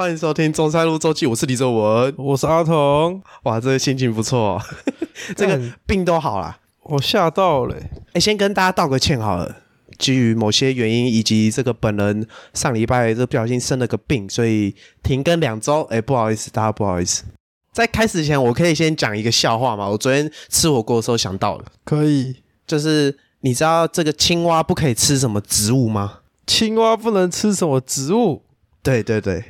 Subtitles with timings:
[0.00, 2.14] 欢迎收听中山路周记，我是李周文。
[2.18, 4.62] 我是阿童，哇，这个心情不错、哦，
[5.34, 6.56] 这个病都好了。
[6.84, 9.56] 我吓到了欸、哎，先跟大家道个歉好了。
[9.98, 12.24] 基于某些原因，以及这个本人
[12.54, 14.72] 上礼拜这不小心生了个病，所以
[15.02, 15.82] 停更两周。
[15.90, 17.24] 哎，不好意思，大家不好意思。
[17.72, 19.88] 在开始前，我可以先讲一个笑话吗？
[19.88, 22.36] 我昨天吃火锅的时候想到了，可以。
[22.68, 26.20] 就是你知道这个青蛙不可以吃什么植物吗？
[26.46, 28.44] 青蛙不能吃什么植物？
[28.80, 29.42] 对对对，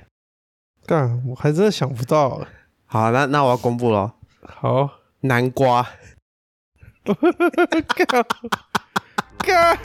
[0.88, 2.38] 干，我还真的想不到。
[2.38, 2.48] 欸。
[2.86, 4.88] 好，那那我要公布了，好，
[5.20, 5.86] 南瓜。
[9.44, 9.78] 干，干，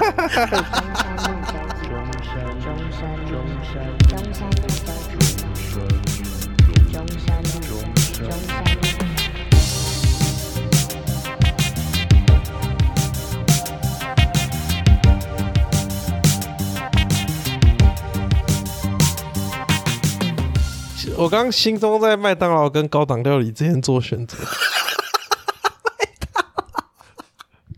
[21.15, 24.37] 我刚刚心中在麦当劳跟高档料理之间做选择。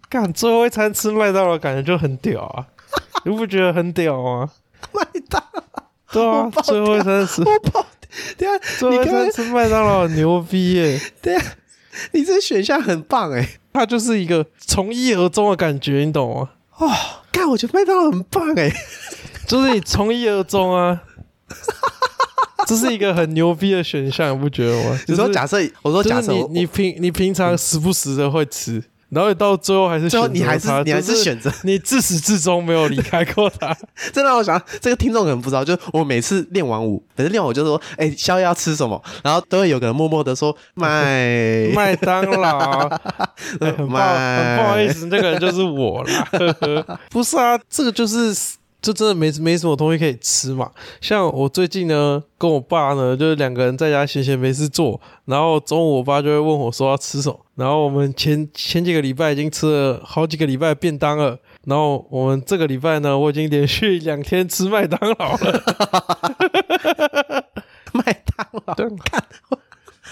[0.09, 2.65] 干，最后一餐吃麦当劳感觉就很屌啊！
[3.25, 4.49] 你不觉得很屌吗？
[4.93, 5.63] 麦当劳，
[6.11, 7.85] 对啊，最后一餐吃，我跑，
[8.37, 11.01] 等一下最后一餐吃麦当劳很牛逼耶！
[11.21, 11.43] 对啊，
[12.13, 13.59] 你这选项很棒哎！
[13.73, 16.49] 它就是一个从一而终的感觉，你懂吗？
[16.77, 16.89] 哦，
[17.31, 18.71] 干，我觉得麦当劳很棒哎。
[19.45, 21.03] 就是你从一而终啊，
[22.65, 24.99] 这是一个很牛逼的选项，你不觉得吗？
[25.07, 33.75] 你说就是假设，我说假设，就是你你平你平常时不时的会吃，然后你到最后还是最后选择你还是你还是选择，你自始至终没有离开过它。
[34.11, 42.87] 这让我想，这个听众可能不知道，就是我每次练完舞，每次练完我就说，哎，宵夜要吃什么，然后都会有个人默默的说麦 麦当劳，
[43.59, 46.99] 哎很不好意思，那个人就是我啦。
[47.09, 48.35] 不是啊，这个就是
[48.85, 50.69] 就真的没没什么东西可以吃嘛。
[51.01, 61.35] 像我最近呢，跟我爸呢，就是两个人在家闲闲没事做，然后中午我爸就会问我说要吃什么，然后我们前前几个礼拜已经吃了好几个礼拜便当了。
[61.63, 65.63] 然后我们这个礼拜呢，我已经连续两天吃麦当劳了。
[67.91, 68.03] 麦
[68.37, 69.57] 当劳，对看我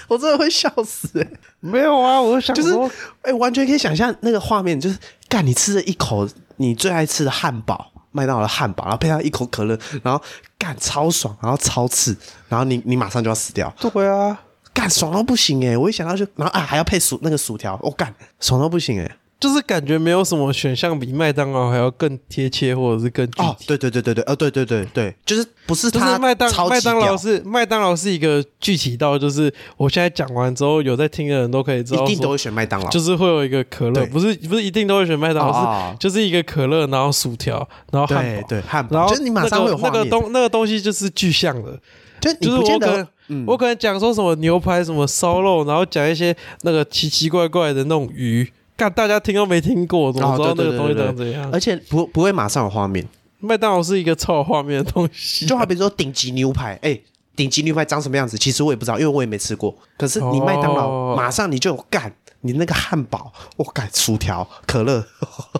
[0.08, 1.28] 我真的会笑死哎！
[1.59, 2.90] 没有啊，我想就是说，
[3.22, 4.97] 哎，完全可以想象那个画面，就是
[5.30, 6.28] 干你吃了一口
[6.58, 10.24] 你最爱吃的汉堡，麦当劳的汉堡，然后配上一口可乐，然后
[10.57, 12.16] 干超爽，然后超刺，
[12.47, 14.40] 然后你你马上就要死掉，对啊，
[14.74, 15.78] 干爽到不行哎！
[15.78, 19.18] 我一想到就，然后啊还要配薯那个薯条，我、干爽到不行哎！
[19.44, 23.44] 就是感觉没有什么选项比麦当劳还要更贴切，或者是更具体。
[23.46, 41.78] 哦，对对对对对，呃，对对对对，就是不是它就是麦当麦当劳是麦当劳是一个具体到，就是我现在讲完之后，有在听的人都可以知道，一定都会选麦当劳，就是会有一个可乐，不是不是一定都会选麦当劳，哦是就是一个可乐，然后薯条，然后汉堡，对对汉堡，然后就是你马上会有，那个那个东那个东西就是具象的，
[42.22, 43.44] 就你就是我可能、嗯。
[43.46, 51.50] 我可能讲说什么牛排、什么烧肉，然后讲一些那个奇奇怪怪的那种鱼，干大家听都没听过，怎么哦知道那对对个东西对对长怎样？
[51.53, 53.07] 而且不不会马上有画面，
[53.39, 57.00] 麦当劳是一个超有画面的东西，就好比说顶级牛排，哎、
[57.35, 58.38] 顶级牛排长什么样子？
[58.38, 59.75] 其实我也不知道，因为我也没吃过。
[59.97, 62.11] 可是你麦当劳、哦马上你就有干，
[62.41, 65.05] 你那个汉堡，我干薯条、可乐，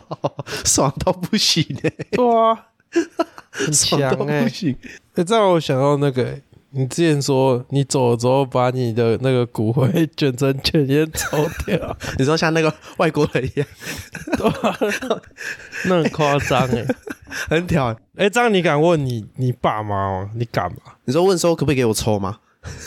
[0.66, 2.68] 爽到不行哎、对啊，
[3.52, 4.76] 很爽到强哎、不行。
[5.16, 6.42] 欸，这让我想到那个欸、
[6.76, 13.68] 你之前说你走了之后，把你的那个骨灰卷成卷烟抽掉， 你说像那个外国人一样，
[15.86, 16.86] 那很夸张哎。
[17.50, 17.98] 很屌、欸。
[18.16, 20.30] 哎，这样你敢问你你爸妈吗？
[20.36, 20.78] 你敢吗？
[21.06, 22.40] 你说问说可不可以给我抽吗？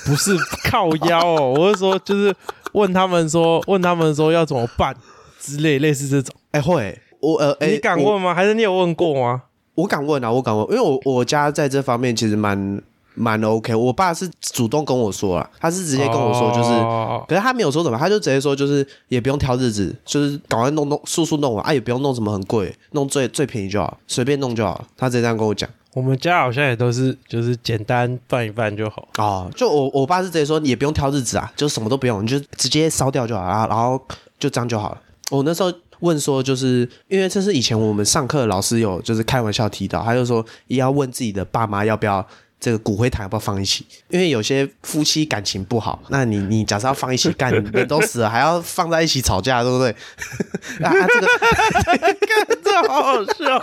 [0.05, 0.37] 不是
[0.71, 2.35] 靠腰哦， 我是说就是
[2.73, 4.97] 问他们说问他们说要怎么办
[5.41, 8.35] 之类类似这种，哎、会，我呃，哎、你敢我问吗？
[8.35, 9.43] 还是你有问过吗？
[9.75, 12.81] 我敢问啊，我敢问，因为我我家在这方面其实蛮
[13.16, 13.75] 蛮 OK。
[13.75, 24.84] 我爸是主动跟我说了，他是直接跟我说，就是，哦可是他没有说什么，他就直接说，就是也不用挑日子，就是赶快弄弄速速弄完啊，也不用弄什么很贵，弄最最便宜就好，随便弄就好了。
[24.97, 25.69] 他直接这样跟我讲。
[25.94, 29.09] 我们家好像也都是就是简单办一办就好。
[29.16, 33.99] 哦，就我我爸是直接说，也不用挑日子啊，就什么都不用，你就直接烧掉就好了，然后
[34.38, 35.00] 就这样就好了。
[35.31, 42.25] 我那时候问说，就是因为这是以前我们上课老师有就是开玩笑提到，他就说也要问自己的爸妈要不要
[42.58, 49.91] 这个骨灰坛要不要放一起，因为有些夫妻感情不好，那你你假设要放一起干，人都死了还要放在一起吵架，对不对？
[50.82, 53.61] 啊，啊这个这好好笑，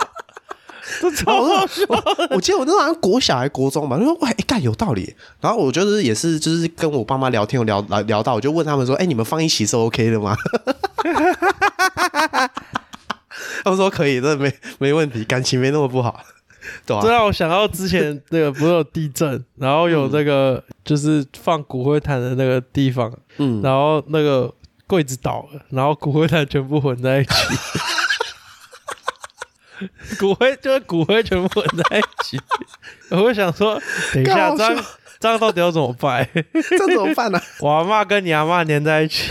[1.00, 1.82] 这超好笑。
[2.30, 5.14] 我记得我那时候好像国小还国中吧，就说喂，哎干、有道理。
[5.40, 10.36] 然后我就是也是就是跟我爸妈聊天，我聊聊聊到，我就问他们说，哎、你们放一起是 OK 的吗？
[13.64, 16.22] 他们说可以，这没没问题，感情没那么不好。
[16.86, 24.52] 对啊、这让我想到之前那个不是有地震，然后有那个就是放骨灰坛的那个地方，嗯，然后那个
[24.86, 27.32] 柜子倒了，然后骨灰坛全部混在一起，
[30.18, 32.40] 骨灰就是骨灰全部混在一起。
[33.10, 33.80] 我会想说，
[34.12, 34.84] 等一下，干好这样
[35.20, 36.28] 这样到底要怎么办？
[36.52, 39.28] 这怎么办呢、 我阿妈跟你阿妈粘在一起，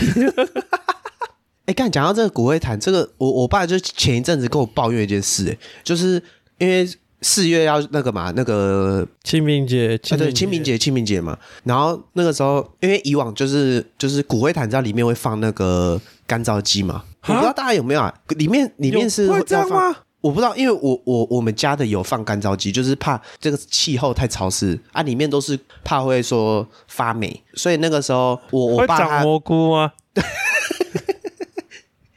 [1.65, 6.21] 哎，刚讲到这个骨灰坛，这个我我爸就前一阵子跟我抱怨一件事、哎，就是
[6.57, 6.87] 因为
[7.23, 18.13] 四月要那个嘛，那个清明节，啊对清明节清明节嘛，然后那个时候因为以往就是就是骨灰坛，知道里面会放那个干燥剂嘛，我不知道大家有没有啊？
[18.37, 19.95] 里面里面是有会这样吗？
[20.21, 29.91] 我不知道，因为我我我们家的有放干燥机，就是怕这个气候太潮湿啊，里面都是怕会说发霉，所以那个时候我我会爸长蘑菇吗？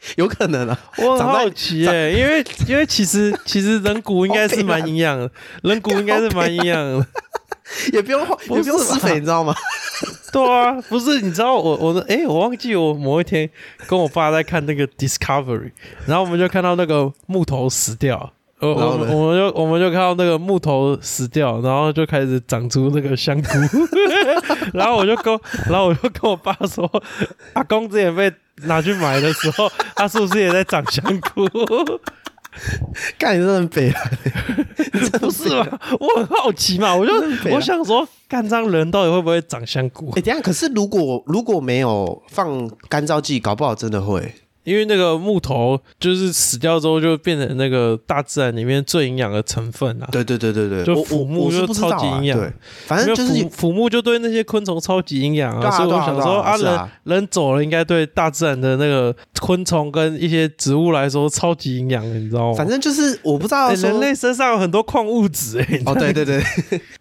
[0.16, 5.30] 有可能啊，我很好奇耶、因为因为其实其实人骨应该是蛮营养的，
[5.62, 7.06] 人骨应该是蛮营养的。
[7.92, 9.52] 也不用也不用施肥，你知道吗？
[10.32, 13.50] 对啊，不是你知道我我的哎、我忘记我某一天
[13.88, 15.72] 跟我爸在看那个 Discovery，
[16.06, 18.32] 然后我们就看到那个木头死掉。
[18.60, 23.48] 我们我们就我们就看到那个木头死掉，然后就开始长出那个香菇，
[24.72, 25.38] 然后我就跟
[25.68, 26.90] 然后我就跟我爸说，
[27.52, 28.32] 阿公之前被
[28.62, 31.46] 拿去买的时候，他是不是也在长香菇？
[33.18, 34.10] 干你真的很北来，
[35.20, 35.78] 不是吗？
[36.00, 37.12] 我很好奇嘛，我就
[37.50, 40.22] 我想说，干这样人到底会不会长香菇哎、？
[40.22, 44.32] 等下，可是如果如果没有放干燥剂，搞不好真的会。
[44.66, 50.08] 因为那个木头就是死掉之后就变成那个大自然里面最营养的成分啊。
[50.12, 52.52] 对对对对对，我就腐木就超级营养对，
[52.86, 62.54] 反正就是腐腐木就对那些昆虫超级营养啊，所以我想说啊，人人走了，应该对大自然的那个昆虫跟一些植物来说超级营养的，你知道吗？
[62.58, 66.42] 反正就是我不知道欸人类身上有很多矿物质哎、哦，对对对，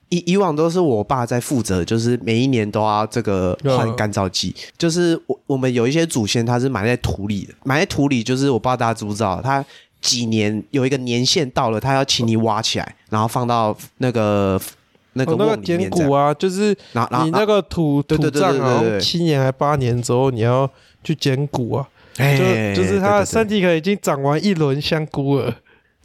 [0.10, 4.56] 以以往都是我爸在负责，就是每一年都要这个换干燥剂。
[4.78, 9.64] 就是我我们有一些祖先他是埋在土里的，埋在土里就是我不知道大家知不知道，他
[10.02, 14.62] 几年有一个年限到了，他要请你挖起来，然后放到那个
[15.14, 16.00] 那个哦那个瓮里面这样。
[16.00, 16.78] 捡骨啊，就是
[17.24, 20.70] 你那个土土葬好对对对像七年还八年之后，你要
[21.04, 21.88] 去捡骨啊，
[22.18, 25.56] 哎就就是他的身体可能已经长完一轮香菇了。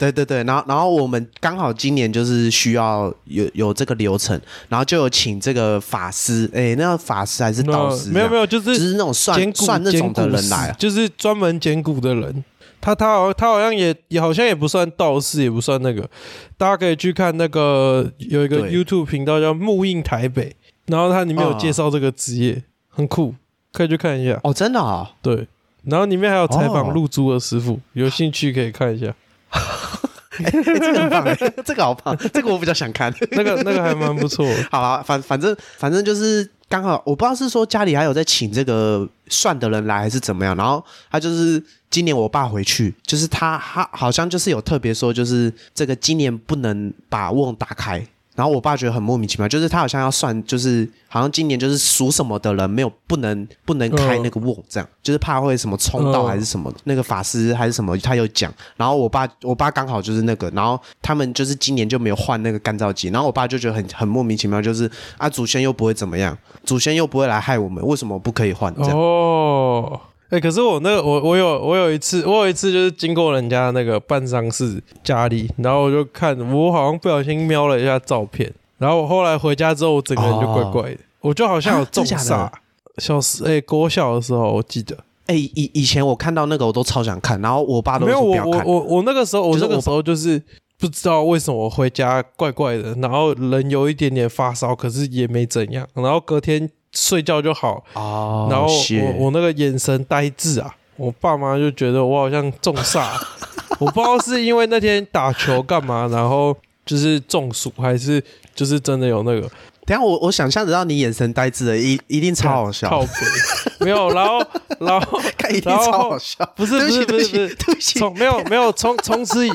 [0.09, 8.09] 对对对，然后然后我们刚好今年就是需要有有这个流程，然后就有请这个法师，哎，那个法师还是道士？
[8.09, 10.75] 没有没有，就就是是那种算算那种的人来啊。
[10.79, 12.43] 就是专门捡骨的人。
[12.83, 16.09] 他他好他好像也也好像也不算道士，也不算那个，
[16.57, 20.55] 大家可以去看那个有一个 YouTube 频道叫木印台北，
[20.87, 23.35] 然后它里面有啊介绍这个职业，很酷，
[23.71, 24.39] 可以去看一下。
[24.43, 25.47] 哦，真的啊、对，
[25.83, 29.13] 然后里面还有采访哦露珠的师傅，有兴趣可以看一下。
[30.43, 33.13] 哎、这个很棒、哎，这个好棒，这个我比较想看。
[33.31, 34.47] 那个那个还蛮不错。
[34.71, 40.55] 好啊，反反正反正就是刚好，我不知道是说家里还有在请这个算的人来，还是怎么样。
[40.55, 48.03] 然后他就是今年我爸回去，就是他他好像就是有特别说，就是这个今年不能把瓮打开。
[48.35, 58.51] 然后我爸觉得很莫名其妙，就是他好像要算，就是好像今年就是属什么的人没有不能不能开那个瓮，这样、就是怕会什么冲到嗯还是什么，那个法师还是什么，他有讲。
[58.77, 68.97] 然后我爸我爸刚好就是那个，然后他们就是今年就没有换那个干燥机，然后我爸就觉得很很莫名其妙，就是啊祖先又不会怎么样，祖先又不会来害我们，为什么不可以换这样？
[68.97, 69.99] 哦，
[70.31, 82.51] 哎、可是我那个我我有我有一次我有一次就是经过人家那个办丧事家里，然后我就看我好像不小心瞄了一下照片，然后我后来回家之后，我整个人就怪怪的，我就好像有中煞的。
[82.97, 84.97] 小时哎、国小的时候我记得
[85.27, 88.35] 哎、以以前我看到那个我都超想看，然后我爸都没有我。
[88.35, 90.41] 我我我那个时候我那个时候就是
[90.77, 103.07] 不知道为什么我回家怪怪的，然后人有一点点发烧，可是也没怎样，然后隔天睡觉就好，哦，然后我我那个眼神呆滞啊，我爸妈就觉得我好像中煞，
[103.79, 106.55] 我不知道是因为那天打球干嘛，然后
[106.85, 108.21] 就是中暑，还是
[108.53, 109.49] 就是真的有那个。
[109.83, 114.39] 等下我我想象得到你眼神呆滞的，一一定超好靠笑，北，没有，然后
[114.79, 116.45] 然后看一定然后超好笑。
[116.55, 117.99] 不是不是不是不是。
[117.99, 119.51] 从没有没有从从此以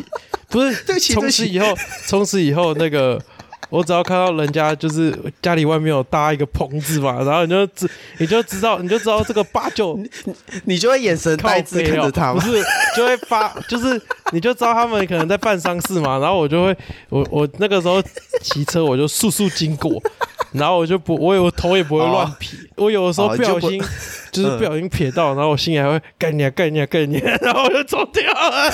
[0.49, 1.66] 不是从此以后
[2.07, 3.23] 从此以后那个。
[3.68, 9.99] 我只要看到人家就是家里外面有搭一个棚子嘛， 然后你就知你就知道你就知道这个八九
[10.64, 12.40] 你就会眼神靠呆滞看着他吗？
[12.40, 12.62] 不是
[12.96, 14.00] 就会发，就是
[14.32, 16.76] 你就知道他们可能在办丧事嘛，然后我就会
[17.08, 18.02] 我我那个时候
[18.42, 20.00] 骑车我就速速经过，
[20.52, 23.82] 然后我就不我我头也不会乱撇，我有的时候不不小心
[24.30, 28.70] 就是不小心撇到，然后我心里还会干你啊干你啊干你啊，然后我就走掉了。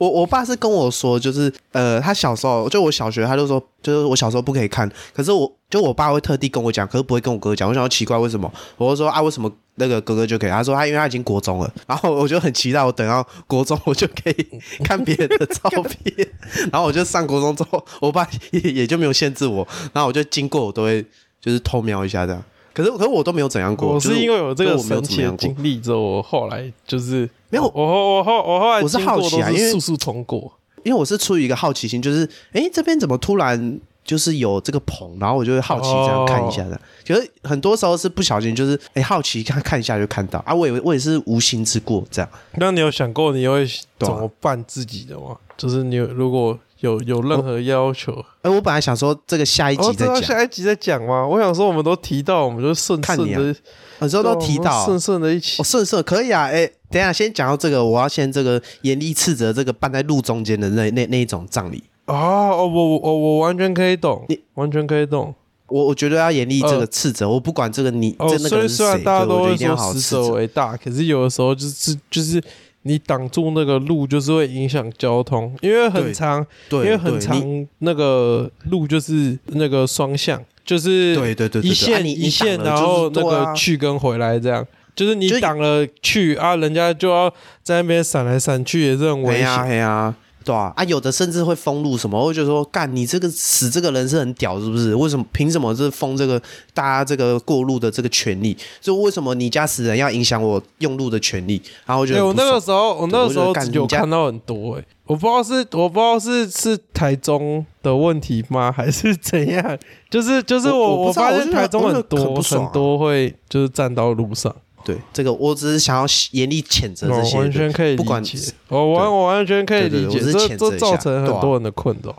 [0.00, 7.68] 我我爸是跟我说，就是呃，他小时候就我小学，他就说，就是我小时候不可以看，可是我就我爸会特地跟我讲，可是不会跟我哥讲。
[7.68, 10.50] 我想要奇怪为什么，我就说啊，为什么那个哥哥就可以？
[10.50, 14.46] 他说他因为他已经国中了，然后我就很期待，我等到国中我就可以
[14.84, 16.28] 看别人的照片，
[16.72, 21.04] 然后我就上国中之后，我爸也也就没有限制我，然后我就经过我都会
[21.40, 22.42] 就是偷瞄一下这样。
[22.72, 30.52] 可是可是我都没有怎样过，我就是因为有这个就我没有神奇的经历之后，我后来就是没有我后我后我后来我是好奇啊因为速速通过。
[30.82, 36.78] 因为我是出于一个好奇心，就是哎这边怎么突然就是有这个棚，然后我就会好奇这样看一下的。
[37.06, 42.28] 可是很多时候是不小心，就是哎好奇看看一下就看到啊，我以为我也是无心之过这样。
[42.56, 43.66] 那你有想过你会
[43.98, 45.36] 怎么办自己的吗？
[45.56, 48.12] 就是你有如果有有任何要求，
[48.42, 51.26] 哎，我本来想说这个下一哦，这要集再讲，下一集再讲吗？
[51.26, 53.60] 我想说我们都提到，我们就顺看你啊顺的，
[54.00, 55.64] 很时候都提到顺顺的一起哦，。
[55.64, 65.34] 顺顺可以啊，哎，等一下先讲到这个，我要先这个严厉斥责这个办在路中间的那那那一种葬礼，哦哦，我我我我完全可以懂你，完全可以懂。
[65.66, 70.34] 我我觉得要严厉这个斥责，我不管这个你哦，这那个虽人是谁，虽然大家对我觉得都会说一定要好好死者斥责。
[70.34, 72.40] 为大，可是有的时候就是就是
[72.84, 84.66] 你挡住那个路，就是会影响交通，因为很长，对，因为很长那个路就是那个双向，就是对对对一线一线，然后那个去跟回来这样。
[84.96, 87.28] 就是你挡了去啊，人家就要
[87.64, 89.64] 在那边闪来闪去，也是很危哎呀险。
[89.64, 90.14] 哎呀，
[90.44, 94.94] 对啊，啊，有的甚至会封路什么，我会觉得说，干你这个死这个人是很屌，是不是？
[94.94, 96.40] 为什么凭什么是封这个
[96.72, 98.56] 大家这个过路的这个权利？
[98.80, 101.60] 就为什么你家死人要影响我用路的权利？
[101.86, 109.78] 然后我觉对，得我那个时候，我那个时候我觉得干有看到很多哎、我不知道是我不知道是是台中的问题吗，还是怎样？
[110.10, 122.14] 就是就是我我发现台中很多很多会就是站到路上，对这个，我只是想要严厉谴责这我些的，完全可以不管理解，我完我完全可以理解，这这造成很多人的困扰。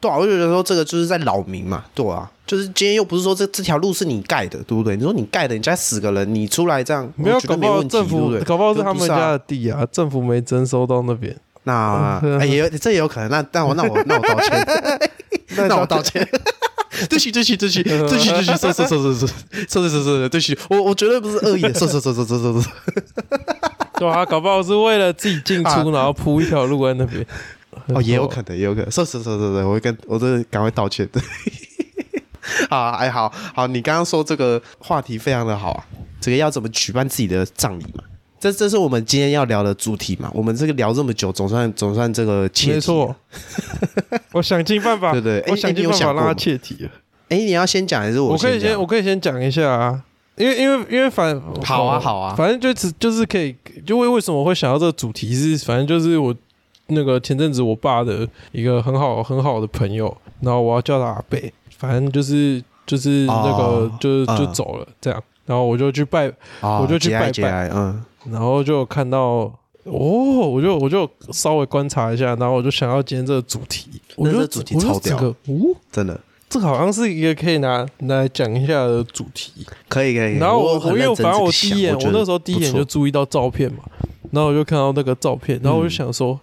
[0.00, 4.96] 对啊，我就觉得说这个就是在扰民嘛，对啊，就是今天又不是说这这条路是你盖的，对不对？
[4.96, 8.40] 你说你盖的，你家死个人，你出来这样，没有，搞不好政府对？
[8.42, 11.36] 搞不好是他们家的地啊，政府没征收到那边。
[11.64, 14.66] 那 也有这也有可能，那但我那我那我 道歉，
[15.68, 16.26] 那我道歉。
[17.08, 19.26] 对不起，对不起，对不起，对不起，对不起，是是是是是
[19.68, 22.68] 是是是是， 对不起，我我绝对不是恶意的，是是是是是是是，
[23.98, 27.24] 对啊，搞不好是为了自己进啊出，然后铺一条路在那边。
[27.94, 31.08] 哦，也有可能，也有可能，是是是是是，我会跟我这赶快道歉。
[32.68, 35.84] 啊，哎，好好，你刚刚说这个话题非常的好啊，
[36.20, 38.02] 这个要怎么举办自己的葬礼嘛？
[38.40, 40.30] 这这是我们今天要聊的主题嘛？
[40.34, 42.72] 我们这个聊这么久，总算总算这个切题。
[42.74, 43.16] 没错，
[44.32, 46.90] 我想尽办法，对对哎我想尽办法让他切题了。
[47.28, 50.02] 哎，你要先讲还是我我可以先，我可以先讲一下啊，
[50.36, 53.54] 因为因为因为反好啊好啊反正就只就是可以，
[53.84, 56.34] 就为为什么我会想到这个主题是，反正就是我
[56.86, 69.52] 那个前阵子我爸的一个很好很好的朋友，然后我要叫他阿贝，反正就是就是那个、哦就就嗯走了这样，然后我就去拜，哦我就去拜拜，嗯，然后就看到。
[69.84, 79.66] 哦，我就我就稍微观察一下，然后我就想到今天这个主题，我觉得主题超屌这个，哦，真的这个好像是一个可以拿拿来讲一下的主题。
[79.88, 80.36] 可以可以。
[80.36, 83.78] 然后我我因为反正我第一眼，我那时候第一眼就注意到照片嘛，
[84.30, 86.38] 然后我就看到那个照片，然后我就想说，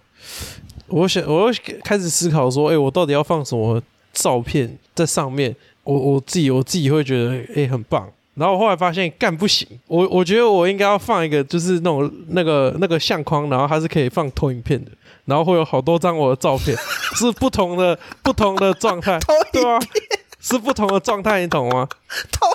[0.88, 3.80] 我想我又开始思考说，哎、我到底要放什么
[4.12, 5.54] 照片在上面？
[5.84, 8.08] 我我自己我自己会觉得，哎、很棒。
[8.36, 14.90] 然后我后来发现干不行，我我觉得我应该要放一个就是那种那个那个相框，然后它是可以放投影片的，
[15.24, 16.76] 然后会有好多张我的照片，
[17.16, 19.18] 是不同的不同的状态，
[19.52, 19.78] 对啊，
[20.38, 21.88] 是不同的状态，你懂吗？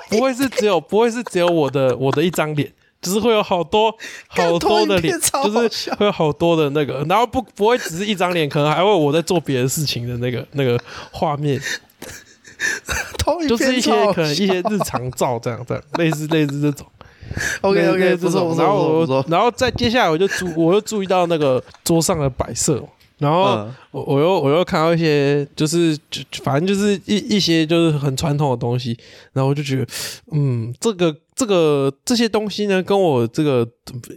[0.10, 2.72] 不会是只有不会是只有我的我的一张脸，
[3.02, 3.92] 就是会有好多
[4.28, 10.80] 好多的脸，就是会有好多的那个，然后不不会只是一张脸，可能还会有我在做别的事情的那个那个
[11.12, 11.60] 画面，
[13.48, 16.86] 就是一些可能一些日常照这样这样，类似类似这种。
[17.62, 19.26] OK OK，这种不错不错然后我。
[19.30, 22.84] 然后再接下来我就注我又注意到那个桌上的摆设，
[23.20, 23.74] 然后嗯。
[23.92, 28.98] 我我又我又看到一些就是就就反正就是一一些就是很传统的东西，
[29.34, 29.88] 然后我就觉得
[30.32, 33.68] 嗯，这个这个这些东西呢，跟我这个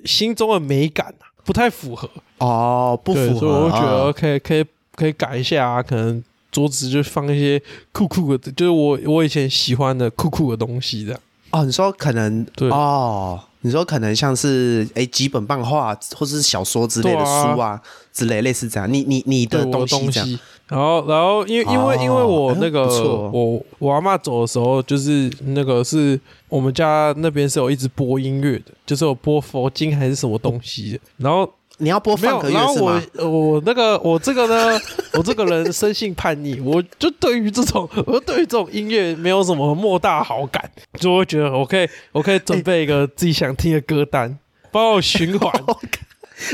[0.05, 2.09] 心中的美感啊不太符合，
[2.39, 4.13] 哦，不，符合，所以我就觉得啊。
[4.13, 4.65] 可以可以
[4.97, 6.23] 可以改一下啊，可能
[6.55, 11.21] 桌子就放一些酷酷的，就是我我以前喜欢的酷酷的东西这样。
[11.51, 17.81] 哦，你说可能对哦，你说可能像是哎几本漫画或者是小说之类的书啊
[18.13, 18.93] 之类，类似这样。
[18.93, 20.39] 你你你的对我的西这样，东西。
[20.67, 22.87] 然后，然后因为因为哦因为我哎那个、
[23.31, 26.19] 我我阿妈走的时候，就是那个是
[26.49, 31.01] 我们家那边是有一直播音乐的，就是有播佛经还是什么东西的。
[31.19, 33.13] 然后你要播放，个然后我乐是吗？
[33.17, 34.81] 呃我那个我这个呢，
[35.15, 44.39] 我这个人生性叛逆，我就对于这种 我对于这种音乐没有什么莫大好感，就会觉得我可以我可以准备一个自己想听的歌单，
[44.71, 45.53] 帮我循环。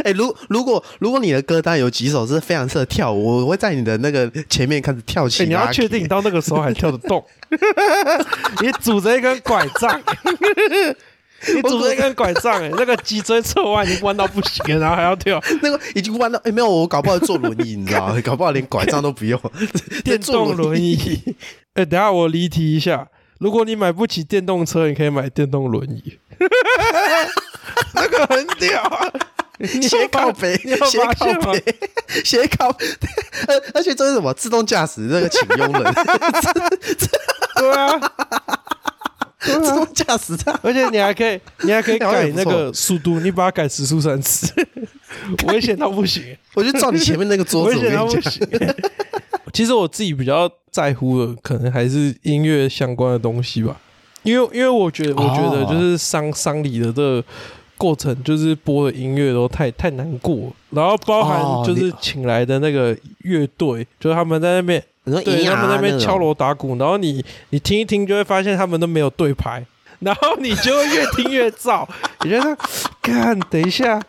[0.04, 7.24] 哎、如如果如果你的歌单有几首是非常适合跳舞，我会在你的那个前面开始跳起欸、你要确定你到那个时候还跳得动，
[8.60, 10.00] 你拄着一根拐杖，
[11.54, 18.20] 你拄着一根拐杖、欸，那个脊椎侧弯已经弯到不行了，然后还要跳那个已经弯到哎、没有，我搞不好坐轮椅，你知道吗？
[18.24, 19.40] 搞不好连拐杖都不用，
[20.04, 20.92] 电坐动轮椅。
[20.92, 21.36] 椅。
[21.74, 26.18] 哎、等下我离题一下，如果你买不起电动车，你可以买电动轮椅，
[27.94, 29.12] 那个很屌
[29.80, 31.52] 斜发靠北，你有斜靠发现吗？
[31.52, 32.68] 北，斜靠，
[33.46, 34.32] 而而且这是什么？
[34.34, 35.94] 自动驾驶那个请佣人，
[37.56, 38.00] 对啊，
[39.40, 40.60] 自动驾驶这样。
[40.62, 44.52] 而且你还可以，你还可以改那个速度，你把它改时速三次，
[45.48, 46.36] 危险到不行。
[46.54, 48.74] 我就照你前面那个桌子，我 危险到跟你讲，不行。
[49.52, 53.76] 其实我自己比较在乎的，可能还是音乐相关的东西吧，
[54.22, 57.24] 因为因为我觉得，我觉得哦就是丧丧礼的这个
[57.76, 64.82] 过程，就是播的音乐都太太难过了，然后包含哦就是请来的那个乐队，就是他们在那边。
[65.10, 69.64] 你说对，他们那边敲锣打鼓，然后你你听一听，就会发现他们都没有对拍，
[69.98, 71.86] 然后你就会越听越燥，
[72.22, 72.56] 你觉得，
[73.02, 74.00] 看，等一下，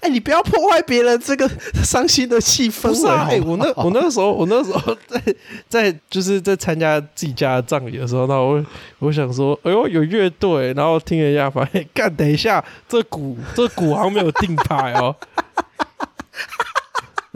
[0.00, 1.48] 哎、你不要破坏别人这个
[1.82, 2.88] 伤心的气氛。
[2.88, 5.20] 不是啊，我那我那时候我那时候 在
[5.68, 8.64] 在就是在参加自己家的葬礼的时候，那我
[9.00, 15.14] 我想说，哎呦有乐队，然后听了一下，发现干，等一下这鼓这鼓好像没有定拍哦。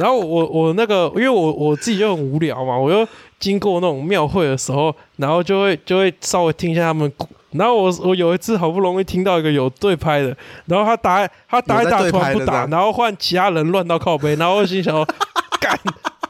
[0.02, 3.06] 然后我我那个，因为我我自己就很无聊嘛，我又
[3.38, 7.10] 经过那种庙会的时候，然后就会就会稍微听一下他们。
[7.52, 15.06] 然后我我有一次好不容易听到一个有对拍的，然后他打他打一打突然不打，然后换其他人乱到靠背，然后我心想说，
[15.60, 15.78] 干，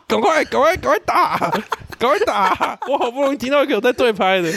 [0.07, 1.50] 赶快赶快赶快打，
[2.02, 2.76] 赶快打！
[2.88, 4.52] 我好不容易听到一个有在对拍的，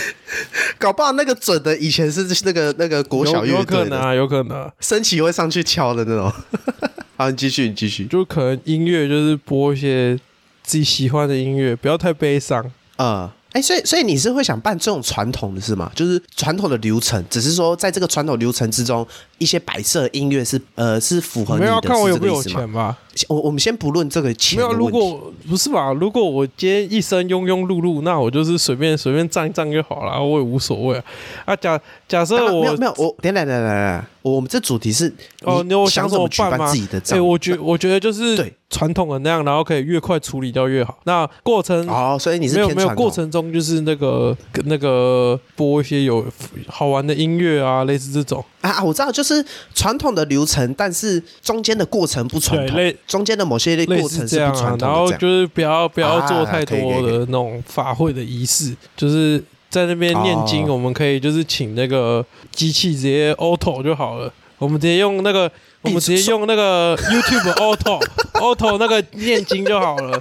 [0.80, 6.34] 搞不好那个准的以前是那个那个国小有有乐队有，可能啊，有可能啊、升旗会上去敲的那种。
[7.16, 8.06] 好，你继续，你继续。
[8.06, 10.20] 就可能音乐就是播一些
[10.64, 12.66] 自己喜欢的音乐，不要太悲伤。
[12.96, 15.90] 呃，哎、所以所以你是会想办这种传统的是吗？
[15.96, 22.44] 就是传统的流程，只是说在这个传统流程之中，一些白色音乐是呃是符合你的，没有要看我有是没有？
[22.44, 22.98] 钱吧？
[23.30, 25.94] 我我们先不论这个钱没有，如果不是吧？
[25.94, 31.04] 如果我今天一生庸庸碌碌，那我就是随便随便站一站就好了，我也无所谓啊。
[31.46, 37.28] 啊，假假设啊我没有没有，我等等等等等，我我们这主题是哦，你有想怎么举办自己的哎、葬？
[37.28, 40.98] 我觉我觉得就是对传统的那样，然后可以越快处理掉越好。
[41.04, 46.26] 那过程哦，所以你是没有没有过程中就是那个那个播一些有
[46.68, 48.44] 好玩的音乐啊，类似这种。
[48.62, 55.12] 啊啊，我知道，就是传统的流程，但是中间的过程不传对，统，类中间的某些类过程是不传，统然后。
[55.14, 59.42] 就是不要不要做啊太多的那种法会的仪式，就是
[59.76, 65.52] 在那边念经，哦我们可以就是请那个机器直接 auto 就好了，我们直接用那个。
[65.82, 68.02] 我们直接用那个 YouTube auto
[68.42, 70.20] auto 那个念经就好了，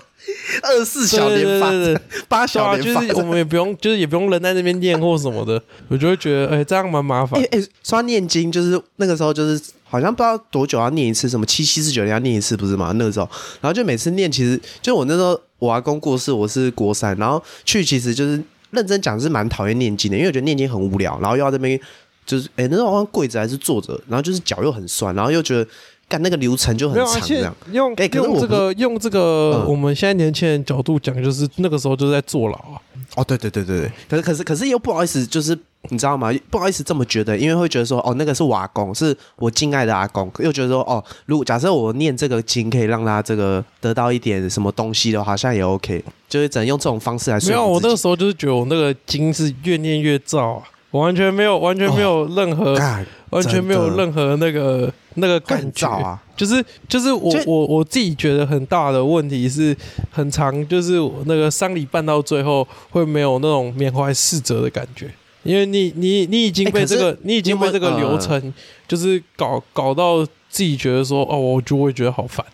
[0.63, 1.55] 二十四小时对
[1.89, 3.01] 连八小连发。
[3.01, 7.49] 就是我们也不用，就是也不用人在那边念或什么的，我就会觉得，哎、这样蛮麻烦哎。
[7.53, 12.93] 哎，说到念经，就是那个时候就是好像不知道多久要念一次，什么七七四九要念一次，不是吗？
[12.97, 13.27] 那个时候，
[13.63, 18.39] 然后就每次念，其实就我那时候我阿公过世，我是国三，然后去其实就是
[18.75, 21.81] 认真讲是蛮讨厌念经的，因为我觉得念经很无聊，然后又要这边
[22.27, 25.67] 就是哎、那时候好像跪着还是坐着，然后就是脚又很酸，然后又觉得
[26.09, 27.55] 干那个流程就很长，这现样。
[27.73, 32.81] 用哎可是我用这个用这个嗯我们现在年轻人角度讲，就是那个时候就是在坐牢啊。
[33.17, 35.57] 哦，对对对对对，可是可是可是又不好意思，就是
[35.91, 36.33] 你知道吗？
[36.51, 47.81] 不好意思这么觉得，因为会觉得说，哦，那个是我阿公，是我敬爱的阿公，又觉得说，哦，如果假设我念这个经可以让他这个得到一点什么东西的话，好像也 OK，就是只能用这种方式来说没有，我。
[47.81, 55.89] 那个时候就是觉得我那个经是越念越燥啊，我完全没有完全没有任何、干完全没有任何那个那个感觉。
[55.89, 56.21] 啊！
[56.37, 59.77] 就是就是我就我我自己觉得很大的问题是，
[60.11, 60.95] 很长就是
[61.27, 65.09] 那个丧礼办到最后会没有那种缅怀逝者的感觉，
[65.45, 68.53] 因为你你你已经被这个、你已经被这个流程
[68.89, 72.45] 就是搞搞到自己觉得说哦，我就会觉得好烦，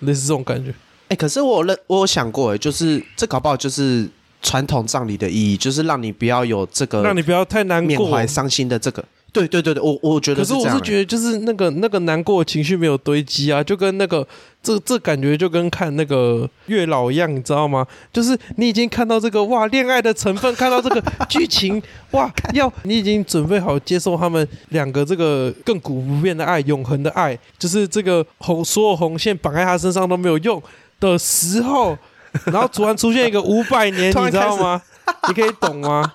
[0.00, 0.74] 类似这种感觉。
[1.08, 4.08] 哎、可是我有认我有想过，哎，就是这搞不好就是
[4.42, 14.26] 传统葬礼的意义，就是让你不要有这个让你不要太难过缅怀，伤心的这个，对对对对，我我觉得可是我是觉得，就是那个那个难过的情绪没有堆积啊，就跟那个
[14.62, 17.86] 这这感觉就跟看那个月老一样，你知道吗？
[18.12, 21.80] 就是你已经看到这个哇恋爱的成分，看到这个剧情
[22.12, 30.60] 哇，要你已经准备好接受他们两个这个亘古不变的爱、永恒的爱，就是这个红所有红线绑在他身上都没有用
[30.98, 31.96] 的时候，
[32.46, 34.80] 然后突然出现一个五百年， 你知道吗？
[35.28, 36.14] 你可以懂吗？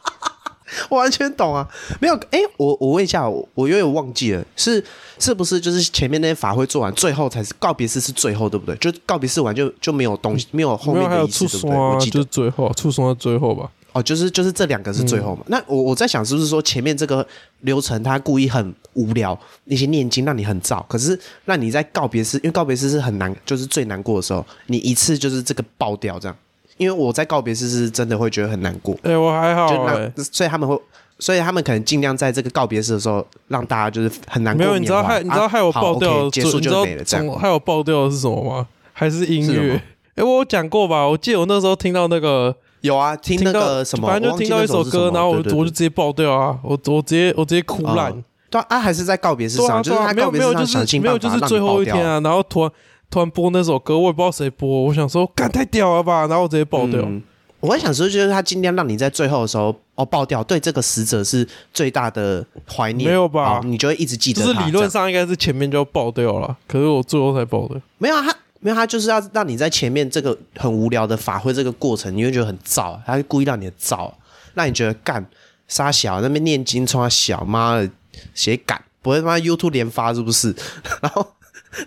[0.89, 1.67] 我完全懂啊，
[1.99, 4.83] 没有哎、我我问一下，我我有点忘记了，是
[5.19, 8.75] 是不是就是前面那些法会做完，最后才是告别式是最后，对不对？
[8.77, 11.77] 就告别式完就就没有东西，没有后面的仪式，对不对？
[11.77, 13.69] 我记得就是最后，触双在最后吧。
[13.93, 15.43] 哦，就是就是这两个是最后嘛。
[15.45, 17.23] 那我我在想，是不是说前面这个
[17.59, 26.35] 流程他故意很无聊，那些念经让你很燥，可是让你在告别式，因为告别式是很难，就是最难过的时候，你一次就是这个爆掉这样。
[26.77, 30.79] 因为我在告别式是真的会觉得很难过，哎、我还好就哎、让，所以他们会，
[31.19, 38.67] 所以他们可能尽量在这个告别式的时候让大家就是很难过没有，你知道害你知道啊害我爆掉结束就没了，这样总害我爆掉的是什么吗？
[38.91, 39.81] 还是音乐？
[40.15, 41.07] 哎、我有讲过吧？
[41.07, 46.59] 我记得我那时候听到那个有啊，听到个什么，反正就听到一首歌，然后我就我就直接爆掉啊！
[46.63, 48.11] 我我直接我直接哭烂。
[48.11, 51.59] 哦对啊，啊还是在告别式上，就是对啊，没有没有，他告别式上就是没有，就是最。
[51.59, 52.71] 后一天啊，然后突然
[53.13, 56.99] 突然播那首歌，我也不知道谁播，我想说，干太屌了吧，然后我直接爆掉。
[57.03, 57.21] 嗯
[57.59, 64.47] 我在想说，就是他尽量让你在最后的时候哦爆掉，对这个死者是最大的怀念，没有吧你就会一直记得他。
[64.47, 67.79] 就是理论上应该是前面就要爆掉了，可是我最后才爆的。
[67.99, 68.35] 没有啊他。
[68.59, 74.11] 没有，他就是要让你在前面这个很无聊的法会这个过程，你会觉得很燥，他就故意让你燥，
[74.55, 75.23] 让你觉得干
[75.67, 77.87] 杀小那边念经冲他小，妈的
[78.33, 80.53] 写感不会他妈 YouTube 连发是不是？
[81.01, 81.25] 然后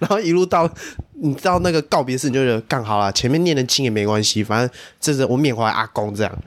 [0.00, 0.68] 然后一路到
[1.20, 6.38] 你知道那个告别式，你就觉得干好了，前面念的经也没关系，反正这是我缅怀阿公这样。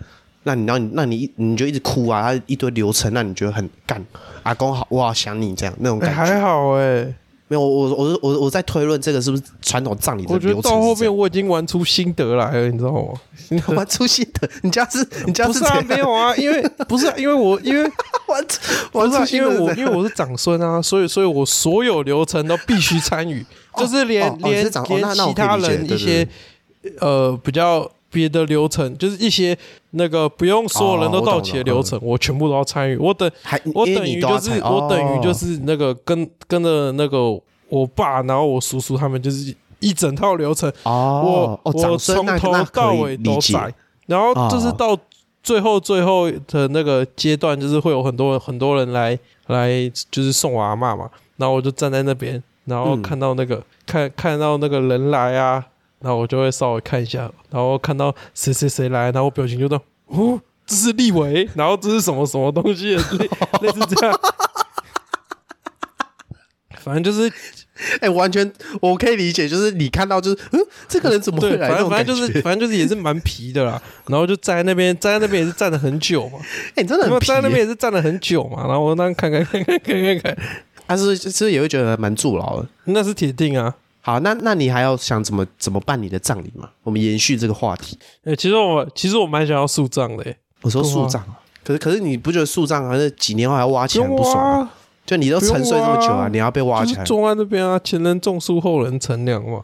[0.43, 4.03] 那你让你那你你就一直哭啊，他一堆流程，让你觉得很干。
[4.43, 6.15] 阿公好，我好想你这样那种感觉。
[6.15, 7.13] 还好哎、
[7.49, 13.13] 没有，我我我我在推论这个是不是传统葬礼的我觉得程到后面我已经玩出心得来了，你知道吗？
[13.75, 17.81] 玩出心得，你家是你家不是啊，没有啊，因为不是、 啊、因为我因为
[18.27, 18.59] 玩出
[18.91, 23.43] 不是、玩出啊、因为我因为我是长孙啊，所以所以我所有流程都必须参与，
[23.75, 26.27] 就是连、哦哦你连是长哦连那那我其他可以理解对人一些
[26.99, 29.57] 呃比较别的流程，就是一些
[29.91, 32.97] 那个不用所有人都到齐的流程，我全部都要参与。
[32.97, 33.29] 我等
[33.73, 43.73] 我等于就是我等于就哦是那个跟跟着那个我爸，然后我叔叔他们就是一整套流程，哦哦，我我从头到尾都在，
[44.07, 44.97] 然后就是哦到
[45.41, 49.17] 最后最后的那个阶段，就是会有很多很多人来
[49.47, 49.69] 来
[50.11, 53.01] 就是送我阿嬷嘛，然后我就站在那边，然后嗯。
[53.01, 55.65] 看到那个、看看到那个人来啊，
[56.01, 63.29] 然后我就会稍微看一下，然后看到谁谁谁来，然后我表情就这样，哦，这是立伟，然后这是什么什么东西，类
[63.61, 64.19] 类似这样。
[66.81, 67.31] 反正就是
[68.01, 72.41] 哎，完全我可以理解，就是你看到就是嗯，这个人怎么会来反正就是？
[72.41, 73.81] 反正就是也是蛮皮的啦。
[74.07, 76.39] 然后就站在那边，站在那边也是站了很久嘛。
[76.75, 78.65] 哎，你真的很皮站在那边，也是站了很久嘛。
[78.67, 80.37] 然后我那样看看看看看看看，
[80.87, 82.67] 他是是不是也会觉得蛮助劳的。
[82.85, 83.75] 那是铁定啊。
[84.09, 86.69] 好，那那你还要想怎么怎么办你的葬礼吗？
[86.83, 87.97] 我们延续这个话题。
[88.23, 91.21] 哎、其实我其实我蛮想要树葬的、欸，我说树葬，
[91.63, 94.59] 可是可是你不觉得树葬好像几年后还要挖起来不爽吗？
[94.61, 94.71] 啊，
[95.05, 99.63] 就你都沉睡这么久啊，啊你要被挖起来，就是种在那边啊，前人种树，后人乘凉嘛。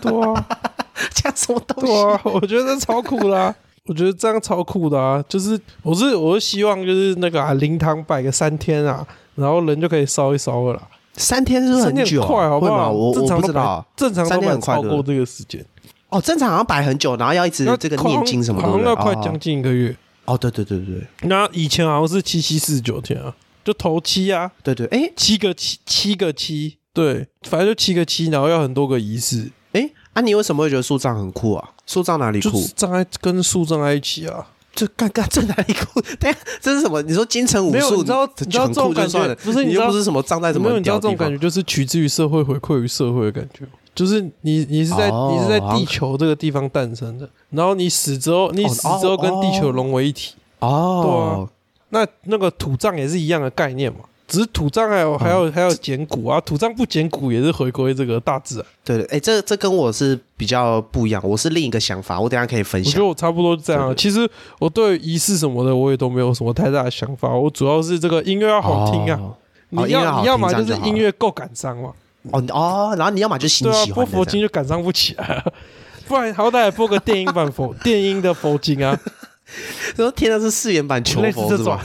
[0.00, 0.46] 对啊，
[1.14, 1.92] 这样什么东西？
[1.92, 3.56] 对啊，我觉得超酷啦、啊。
[3.86, 5.22] 我觉得这样超酷的啊！
[5.28, 10.82] 就是我是我是希望就是那个啊灵堂摆个三天啊，然后人就可以烧一烧了啦。
[11.16, 12.26] 三天是不是很久啊？
[12.26, 12.72] 快好不好？
[12.72, 13.86] 会吗我我不知道啊。
[13.96, 15.64] 正常都三天很快过这个时间，
[16.08, 19.94] 哦，正常好像摆很久，然后要一直这个念经什么的，好像要快将近一个月。
[20.24, 31.70] 哦，对对对对对那以前好像是七七四十九天啊，就头七啊，对对，哎七个七七个七，对，反正就七个七，然后要很多个仪式，哎，啊，你为什么会觉得树葬很酷啊？
[31.86, 32.68] 树葬哪里酷就是？
[32.68, 34.46] 站在跟树葬在一起啊。
[34.74, 36.00] 这干干这哪里哭？
[36.18, 37.00] 等下这是什么？
[37.02, 43.64] 你说金城武术，没有你知道你知道这种感觉不是你知道不是什么葬在什么没有，你知道很屌的地方这种感觉就是取之于社会，回馈于社会的感觉。
[43.94, 50.34] 就是你，你是在、哦你是在地球这个地方诞生的，然后你死之后，你哦死之后跟地球融为一体。
[50.58, 51.48] 哦，
[51.90, 58.66] 那那个土葬也是一样的概念嘛，只是土葬还有还有还有捡骨啊，土葬不捡骨也是回归这个大自然。
[58.84, 63.08] 对对，哎，这这跟我是比较不一样，我是另一个想法，我等下可以分享我觉得。
[63.08, 67.28] 我差不多是这样其实我对仪式什么的，我也都没有什么太大的想法。
[67.28, 69.36] 我主要是这个音乐要好听啊，哦
[69.70, 71.92] 你要你要么就是音乐够感伤嘛，
[72.30, 75.44] 哦哦，然后你要么就喜，播佛欢的这样，经就感伤不起来啊，
[76.08, 78.98] 不然好歹播个电音版佛电音的佛经啊，
[79.96, 81.84] 说天的是四元版求佛是吧？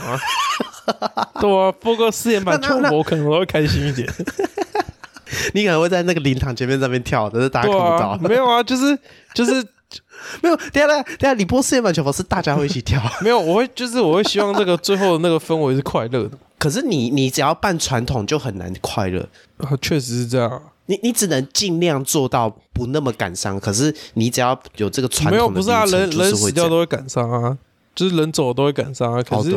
[1.40, 4.08] 对啊，播个四点版秋博可能我会开心一点。
[5.54, 8.18] 你可能会在那个灵堂前面那边跳，但是大家看不到。
[8.28, 8.98] 没有啊，就是
[9.32, 9.52] 就是
[10.42, 10.56] 没有。
[10.56, 13.00] 等下等下等下，你播四点版球博是大家会一起跳。
[13.22, 16.30] 没有，我会就是我会希望那个最后的那个氛围是快乐的。
[16.58, 19.26] 可是你你只要办传统就很难快乐
[19.58, 20.62] 啊，确实是这样。
[20.86, 23.58] 你你只能尽量做到不那么感伤。
[23.60, 27.56] 可是你只要有这个传统，没有不是啊，人人死掉都会感伤啊，
[27.94, 29.22] 就是人走都会感伤啊。
[29.22, 29.56] 可是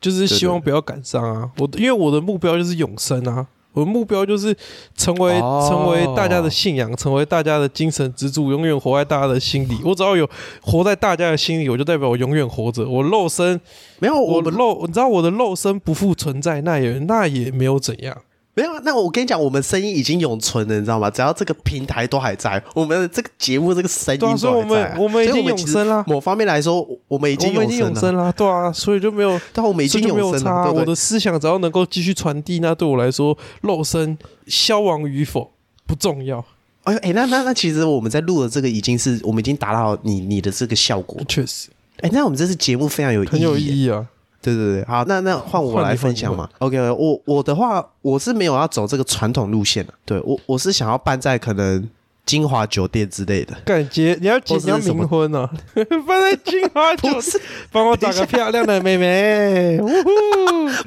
[0.00, 1.50] 就是希望不要感伤啊。
[1.58, 3.46] 我因为我的目标就是永生啊。
[3.74, 4.56] 我的目标就是
[4.96, 9.78] 成为成为大家的信仰，成为大家的精神支柱，永远活在大家的心里。
[9.84, 10.28] 我只要有
[10.62, 12.88] 活在大家的心里，我就代表我永远活着。
[12.88, 13.60] 我肉身
[14.00, 18.16] 没有我的肉，你知道我的肉身不复存在，那也那也没有怎样。
[18.58, 21.08] 没有，那我跟你讲，我们声音已经永存了，你知道吗？
[21.08, 24.50] 只要这个平台都还在，我们的这个节目这个声音都还在。
[24.50, 26.04] 我们我们已经永生了。
[26.08, 28.32] 某方面来说，我们已经永生了。
[28.32, 30.72] 对啊，所以就没有，但我们已经永生了。
[30.72, 34.18] 我的思想只要能够继续传递，那对我来说，肉身
[34.48, 35.52] 消亡与否
[35.86, 36.44] 不重要。
[36.82, 41.22] 哎哎，那那那，其实我们在录的这个已经是我们已经达到你你的这个效果。
[41.28, 41.68] 确实，
[42.00, 44.04] 哎，那我们这次节目非常有意义很有意义啊。
[44.40, 46.48] 对对对，好，那那换我来分享嘛。
[46.58, 49.92] OK，我我的话，我是没有要走这个传统路线的。
[50.04, 51.88] 对我，我是想要办在可能
[52.24, 53.56] 金华酒店之类的。
[53.64, 55.48] 感觉你要结你要冥婚呢？
[55.74, 57.22] 办在金华酒店，
[57.72, 59.78] 帮我找个漂亮的妹妹。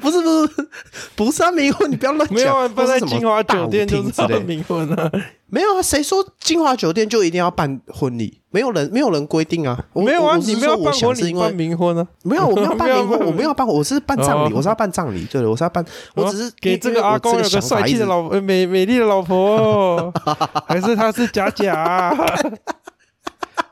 [0.00, 0.68] 不是不是
[1.14, 2.34] 不是啊，冥婚你不要乱讲。
[2.34, 5.10] 没有办在金华酒店就是冥婚啊。
[5.54, 8.40] 没有啊，谁说金华酒店就一定要办婚礼？
[8.48, 9.78] 没有人，没有人规定啊。
[9.92, 12.06] 我没有啊，你没有办婚礼，办冥婚啊？
[12.22, 15.26] 没有，我没有 办冥婚，我没有办，我是办葬礼，我是要办葬礼。
[15.30, 15.84] 对，我是要办，
[16.14, 20.10] 我只是给这个阿公有个帅气的老美美丽的老婆，
[20.66, 22.16] 还是他是假假？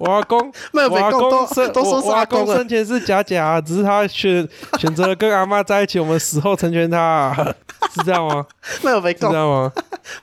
[0.01, 0.39] 我阿公，
[0.73, 1.71] 我阿公生，
[2.03, 4.49] 我阿公生前是假假，只是他选
[4.81, 7.35] 选择了跟阿妈在一起，我们死后成全他，
[7.95, 8.47] 是这样吗？
[8.83, 9.71] 没有被告，知道吗？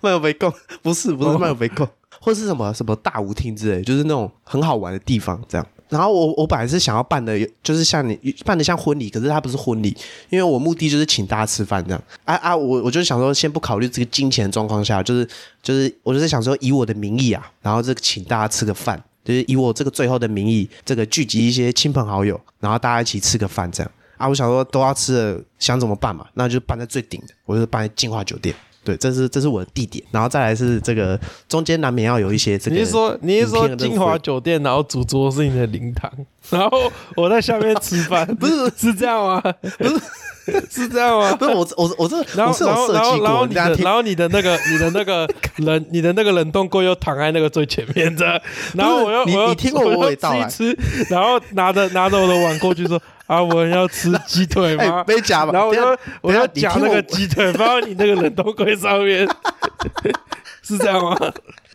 [0.02, 1.88] 没有被告，不是不是没有被告，
[2.20, 5.68] 或是什么什么大舞厅之类，就是那种很好玩的地方，这样。
[5.90, 9.96] 然后我我本来是想要办的，就是像你办的像婚礼，可是它不是婚礼，
[10.32, 12.04] 因为我目的就是请大家吃饭这样。
[12.26, 15.30] 啊啊，我我就想说，先不考虑这个金钱状况下，就是
[15.62, 19.02] 就是我就是想说，以我的名义啊，然后这个请大家吃个饭。
[19.28, 24.26] 就是以我这个最后的名义，这个聚集一些亲朋好友，然后大家一起吃个饭，这样啊。
[24.26, 26.26] 我想说都要吃了，想怎么办嘛？
[26.36, 28.56] 那就办在最顶的，我就办在金华酒店。
[28.88, 31.19] 对，这是这是我的地点，然后再来是这个
[31.50, 32.78] 中间难免要有一些这个。
[32.78, 36.10] 你是说你是说金华酒店，然后主桌是你的灵堂，
[36.50, 39.43] 然后我在下面吃饭，不是是这样吗？
[39.78, 40.00] 不是。
[40.71, 41.36] 是这样吗？
[41.36, 48.41] 不是 我我我这然后然后然后然后你的然后你的那个你的那个 冷你的那个冷冻柜又躺在那个最前面的，
[48.73, 50.47] 然后我又我你听过我味道啊？
[50.47, 50.73] 吃，
[51.10, 52.97] 然后拿着拿着我的碗过去说
[53.28, 55.52] ：“阿文要吃鸡腿吗？”没夹吧？
[55.54, 59.28] 然后我要我要夹那个鸡腿放在你那个冷冻柜上面，
[60.63, 61.16] 是这样吗？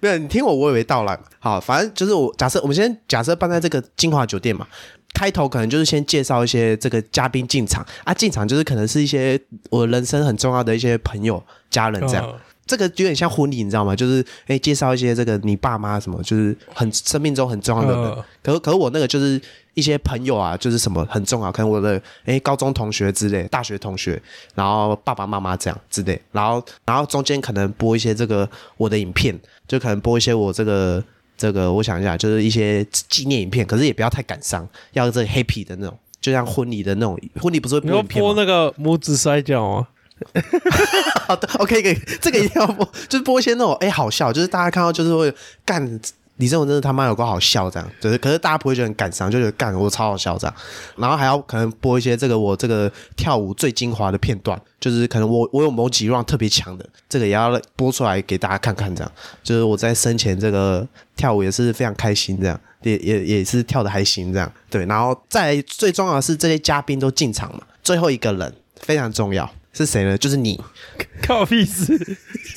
[0.00, 1.18] 没有，你听我娓娓道来。
[1.38, 4.66] 好，反正就是我假设我们先假设办在这个金华酒店嘛。
[5.14, 9.38] 开头可能就是先介绍一些这个嘉宾进场啊，进场就是可能是一些
[9.68, 12.34] 我人生很重要的一些朋友、家人这样。
[12.66, 13.94] 这个有点像婚礼，你知道吗？
[13.94, 18.24] 就是哎，介绍一些这个你爸妈什么，就是很生命中很重要的人。
[18.42, 19.38] 可可是我那个就是
[19.74, 24.20] 一些朋友啊，就是什么很重要，可能我的哎高中同学之类、大学同学，
[24.54, 26.20] 然后爸爸妈妈这样之类。
[26.32, 31.02] 然后然后中间可能播一些这个我的影片，就可能播一些我这个。
[31.34, 38.02] 这个我想一下，就是一些纪念影片，可是也不要太感伤，要这 happy 的那种，就像婚礼的那种，婚礼不是会？
[38.04, 39.88] 播那个拇指摔跤吗？
[41.26, 46.00] 好的，OK，可以，这个一定要播，就是播一些那种哎好笑，就是大家看到就是会干。
[46.42, 50.56] 李正文真的他妈有个好笑这样，就是可是大家不会觉得很感伤，就觉得干我超好笑这样，
[50.96, 59.12] 然后还要可能播一些这个我这个跳舞最精华的片段，就是可能我我有某几 round 特别强的，这个也要播出来给大家看看这样，
[59.44, 70.18] 就是我在生前这个跳舞也是非常开心这样，也也也是跳的还行这样，对，然后再最重要的是这些嘉宾都进场嘛，最后一个人非常重要是谁呢？
[70.18, 70.60] 就是你，
[71.22, 71.96] 靠屁事！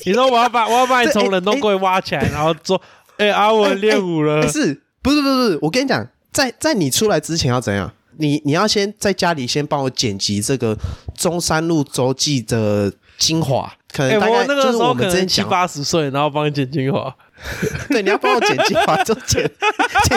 [0.04, 2.82] 你说我要把我要把你从冷冻柜挖起来，然后做。
[3.18, 4.42] 哎，阿文练舞了？
[4.42, 5.58] 不是，不是，不是，不是。
[5.62, 7.90] 我跟你讲，在在你出来之前要怎样？
[8.18, 10.76] 你你要先在家里先帮我剪辑这个
[11.14, 17.14] 中山路周记的精华，可能大概就是我们之前七八十岁，然后帮你剪精华。
[17.90, 19.44] 对，你要帮我剪精华，就剪。
[20.04, 20.14] 七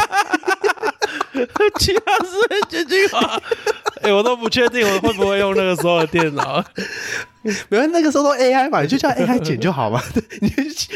[1.34, 3.42] 八十岁剪精华。
[4.02, 6.64] 哎，我都不确定我会不会用那个时候的电脑。
[7.70, 10.02] 没有，那个时候都 AI 嘛，你就叫 AI 剪就好嘛。
[10.42, 10.50] 你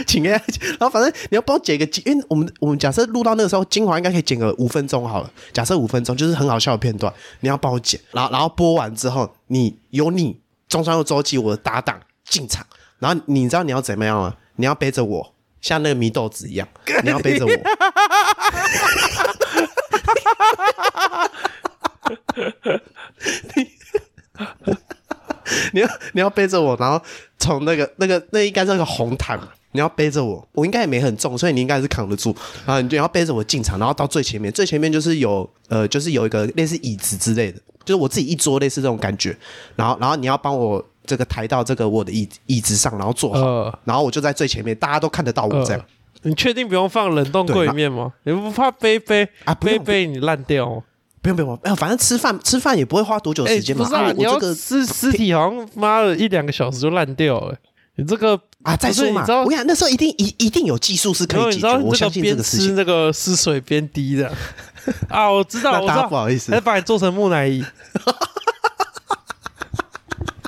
[0.06, 5.32] 请 AI 剪，然后反正你要帮我剪个，因为我们我们假设录到那个时候，精华应该可以剪个五分钟好了。
[5.52, 12.66] 假设五分钟就是很好笑的片段，你要帮我剪，然后然后播完之后，你有你中川又周记我的搭档进场，
[13.00, 14.36] 然后你知道你要怎么样吗？
[14.56, 16.68] 你要背着我，像那个祢豆子一样，
[17.04, 17.52] 你要背着我。
[25.72, 27.02] 你 要你要背着我，然后
[27.40, 29.40] 从那个那个那应该是个红毯，
[29.72, 32.36] 你要背着我，我应该也没很重，所以你应该是扛得住。
[32.66, 39.38] 然后你就要背着我进场，然后到最前面，最前面就是有呃，就是有一个类似椅子之类的，就是我自己一桌类似这种感觉。
[39.78, 45.86] 然后然后你要帮我这个抬到这个我的椅椅子上，然后坐好，然后我就在最前面，大家都看得到我这样。
[46.22, 48.14] 你确定不用放冷冻柜里面吗？
[48.24, 50.82] 你不怕杯杯啊不用杯杯你烂掉吗？
[51.22, 53.84] 不用不用，哎，反正吃饭吃饭也不会花多久时间嘛。
[53.84, 57.56] 不是啊，你要我这个尸尸体好像妈的一两个小时就烂掉了。
[57.96, 62.76] 你这个啊，再说嘛，我跟你讲，那时候一定一一定有技术是可以解决，你知道我相信这个边吃个事情。
[62.76, 64.32] 那个湿水边滴的
[65.10, 67.64] 啊，我知道，我知道，不好意思还把你做成木乃伊，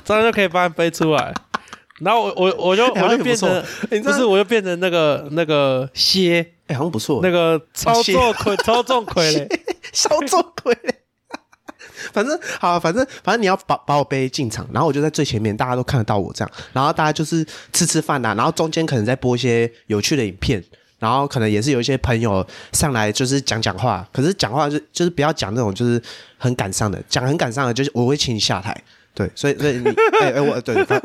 [0.06, 1.34] 这样就可以把你背出来。
[2.00, 3.48] 然后我我我就我就变成
[3.88, 9.60] 不是，我就变成那个那个蝎，哎，好像不错，那个操蝎纵傀操纵傀儡，
[9.92, 10.76] 小周鬼。
[12.12, 20.62] 反正好，反正反正你要把把我背进场，然后我就在最前面，大家都看得到我这样，然后大家就是吃吃饭呐、然后中间可能再播一些有趣的影片，
[20.98, 26.00] 然后可能也是有一些朋友上来就是讲讲话，可是讲话就就是不要讲那种就是
[26.36, 28.76] 很感伤的，讲很感伤的，就是我会请你下台。
[29.16, 29.88] 对，所以所以你
[30.20, 31.00] 哎哎我对，反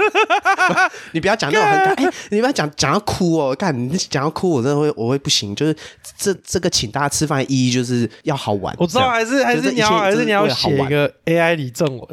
[1.14, 5.74] 你不要讲那种很感哎，你不要讲讲到哭哦，干你讲到哭我真的会我会不行，就是
[6.18, 12.06] 这这个请大家吃饭的意义就是要好玩，我知道，还是还是是你要还是你要写一个 AI 李正文，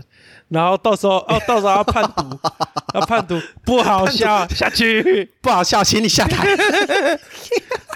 [0.50, 2.38] 然后到时候哦，到时候要判读，
[2.94, 5.28] 要判读不好笑，下去。
[5.42, 6.46] 不好笑，请你下台，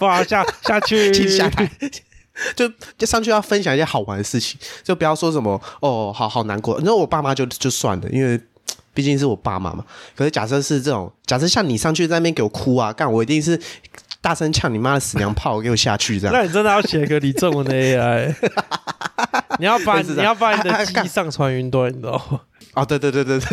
[0.00, 1.70] 不好笑，下去，请下台。
[2.56, 6.78] 就就上去要分享一些好玩的事情，就不要说什么哦，好好难过。
[6.78, 8.40] 你说我爸妈就就算了，因为
[8.94, 9.84] 毕竟是我爸妈嘛。
[10.16, 13.58] 可是假设是这种，假设像你上去在那边给我哭啊，干我一定是
[14.20, 16.34] 大声呛你妈的死娘炮，给我下去这样。
[16.34, 18.34] 那你真的要写一个李正文的 AI，
[19.58, 22.40] 你要把你要把你的记忆 上传云端，你知道吗？
[22.74, 23.48] 哦，对对对对对，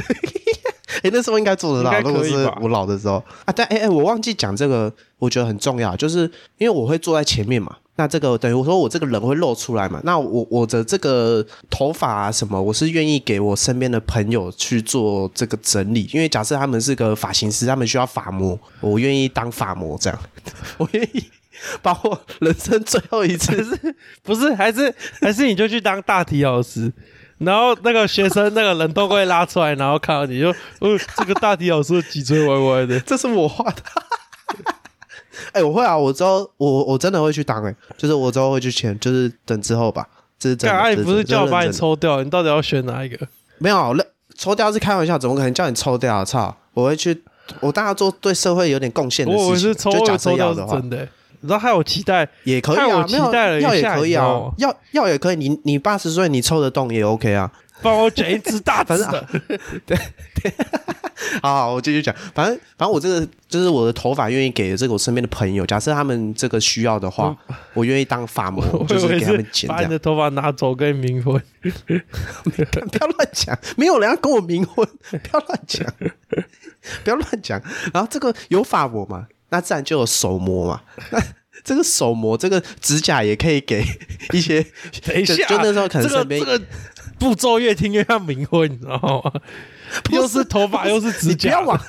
[1.04, 3.54] 哎、那时候应该做得到，如果是我老的时候啊。
[3.56, 6.21] 但哎哎、我忘记讲这个，我觉得很重要，就是
[6.58, 7.75] 因为我会坐在前面嘛。
[7.95, 9.99] 那这个等于我说我这个人会露出来嘛？
[10.06, 20.19] 那我我的这个头发啊什么，我是愿意给我身边的朋友去做这个整理，因为假设他们是个发型师，他们需要发膜，我愿意当发膜这样，
[20.80, 21.25] 我愿意
[21.82, 26.89] 把我人生最后一次是不是，还是还是你就去当大体老师。
[27.39, 30.49] 然后那个学生那个人都会拉出来，然后看到你就，
[30.80, 33.82] 哦，这个大体老师的脊椎歪歪的， 这是我画的。
[35.54, 40.06] 哎、我会啊，我之后我我真的会去当哎、就是我之后会去签，就是等之后吧，
[40.38, 40.75] 这是真的。
[40.78, 41.71] 干，啊你不是叫我把你？
[41.71, 43.17] 抽掉，你到底要选哪一个？
[43.58, 44.04] 没有，那
[44.38, 46.25] 抽掉是开玩笑，怎么可能叫你抽掉啊？
[46.25, 46.56] 操！
[46.73, 47.23] 我会去，
[47.62, 49.58] 我大家做对社会有点贡献的事情。
[49.58, 51.10] 是抽，就假设我抽掉要的话，真的、欸。
[51.41, 54.25] 你知道害我期待，也可以啊，期待了一要也可以啊
[54.58, 55.36] 要要也可以。
[55.36, 57.52] 你你八十岁你抽得动也 OK 啊。
[57.82, 59.25] 帮我卷一只大只的。
[61.41, 62.13] 好好，我继续讲。
[62.34, 67.34] 反正反正我这个就是我的头发愿意给这个我身边的朋友，假设他们这个需要的话，
[67.73, 69.69] 我愿意当发膜， 就是给他们剪。
[69.69, 75.86] 把你的头发拿走跟你冥婚，不要乱讲，没有人要跟我冥婚，不要乱讲，
[77.04, 77.62] 不要乱讲。
[77.93, 80.81] 然后这个有发膜嘛，那自然就有手模嘛。
[81.12, 81.21] 那
[81.63, 83.83] 这个手模，这个指甲也可以给
[84.33, 84.65] 一些。
[85.05, 86.65] 等一下，就就那时候可能这个身边这个
[87.19, 89.31] 步骤越听越像冥婚，你知道吗？
[90.12, 91.81] 又是头发又是指甲，你不要往。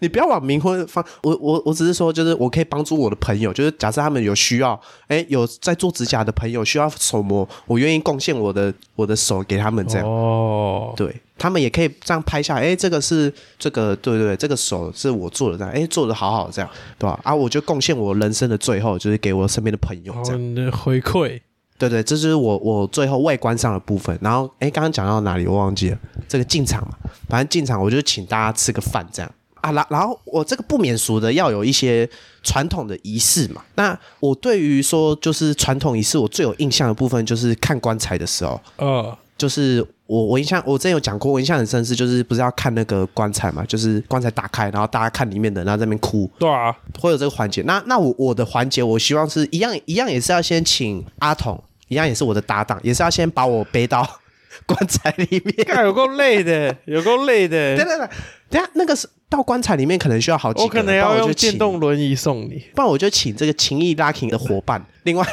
[0.00, 10.06] 你不要往冥婚方，我我我只是说，就是我可以帮助我的朋友，就是假设他们有需要，哎，有在做指甲的朋友需要手模，我愿意贡献我的我的手给他们，这样。
[10.06, 17.18] 哦，对他们也可以这样拍下来，哎，这个是这个，对对对，这个手是我做的，这样，哎，做的好好，这样，对吧？
[17.24, 21.40] 啊，我就贡献我人生的最后，就是给我身边的朋友，这样，的回馈，
[21.78, 24.16] 对对，这就是我我最后外观上的部分。
[24.20, 25.46] 然后，哎，刚刚讲到哪里？
[25.46, 25.98] 我忘记了，
[26.28, 26.94] 这个进场嘛，
[27.26, 32.06] 反正进场我就请大家吃个饭，这样啊，然然后我这个不免俗的要有一些
[32.42, 33.62] 传统的仪式嘛。
[33.76, 38.60] 那我对于说就是传统仪式，我最有印象的部分就是看棺材的时候。
[38.76, 47.62] 呃，就是我我印象我之前有讲过，我印象很深是就是不是要看那个棺材嘛，就是棺材打开，然后大家看里面的，然后在那边哭，对啊，会有这个环节。
[47.62, 54.04] 那那我我的环节，我希望是一样一样，也是要先请阿童，一样也是我的搭档，也是要先把我背到
[54.66, 55.54] 棺材里面。
[55.64, 58.08] 干有够累的，有够累对的，对对，等
[58.50, 62.60] 等下那个是到棺材里面可能需要好几个，我可能不然要用我就请电动轮椅送你。
[62.74, 65.24] 不然我就请这个情谊 lucky 的伙伴，另外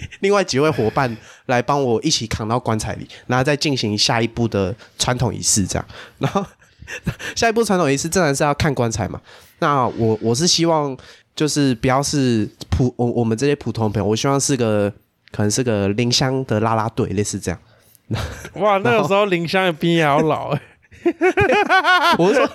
[0.20, 5.86] 另外几位伙伴来帮我一起扛到棺材里，然后再进行下一步的传统仪式，这样。
[6.18, 6.44] 然后
[7.36, 9.20] 下一步传统仪式自然是要看棺材嘛。
[9.58, 10.96] 那我我是希望
[11.36, 14.92] 就是不要是普我我们这些普通朋友，我希望是个
[15.30, 17.60] 可能是个林香的啦啦队，类似这样。
[18.54, 20.60] 哇，那个时候林香的比你还要老哎、
[22.18, 22.50] 我是说，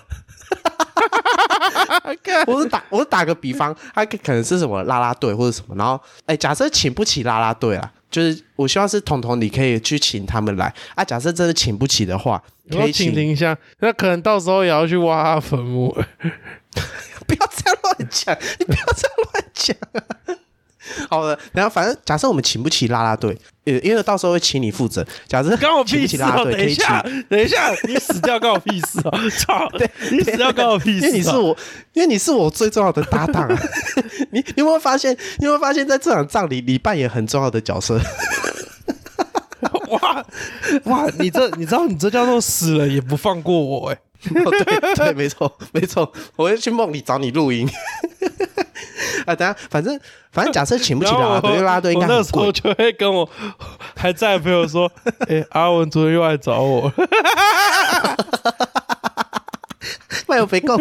[2.48, 11.04] 我是打我是打个比方，他可能是什么啦啦队或者什么，然后哎，假设请不起啦啦队啊，就是我希望是彤彤你可以去请他们来啊。
[11.04, 15.96] 假设真的请不起的话，可以请请林香，那可能到时候也要去挖他坟墓。
[17.28, 19.76] 不要这样乱讲，你不要这样乱讲、
[21.10, 25.06] 好了，然后反正假设我们请不起啦啦队，呃，因为到时候会请你负责。
[25.28, 26.28] 假设关我屁事哦！
[26.28, 29.12] 啦等一下，等一下，你死掉关我屁事哦！
[29.40, 29.68] 操，
[30.12, 31.08] 你死掉关我屁事、哦！
[31.08, 31.58] 因为你是我，
[31.94, 33.60] 因为你是我最重要的搭档啊！
[34.32, 35.16] 你你有没有发现？
[35.40, 38.00] 你有没有发现，在这场葬礼，你扮演很重要的角色？
[39.90, 40.26] 哇
[40.86, 43.98] 哇，你这你知道你这叫做死了也不放过我哎、
[44.44, 47.68] 哦，对对，没错没错，我会去梦里找你录音。
[49.26, 50.00] 啊，等下，反正
[50.32, 52.52] 反正，假设请不起啦啦队，因为啦啦队应该那时候。
[52.52, 53.30] 就会跟我
[53.96, 54.92] 还在的朋友说
[55.28, 56.92] ：“哎、阿文昨天又来找我。
[60.28, 60.80] 卖有肥够。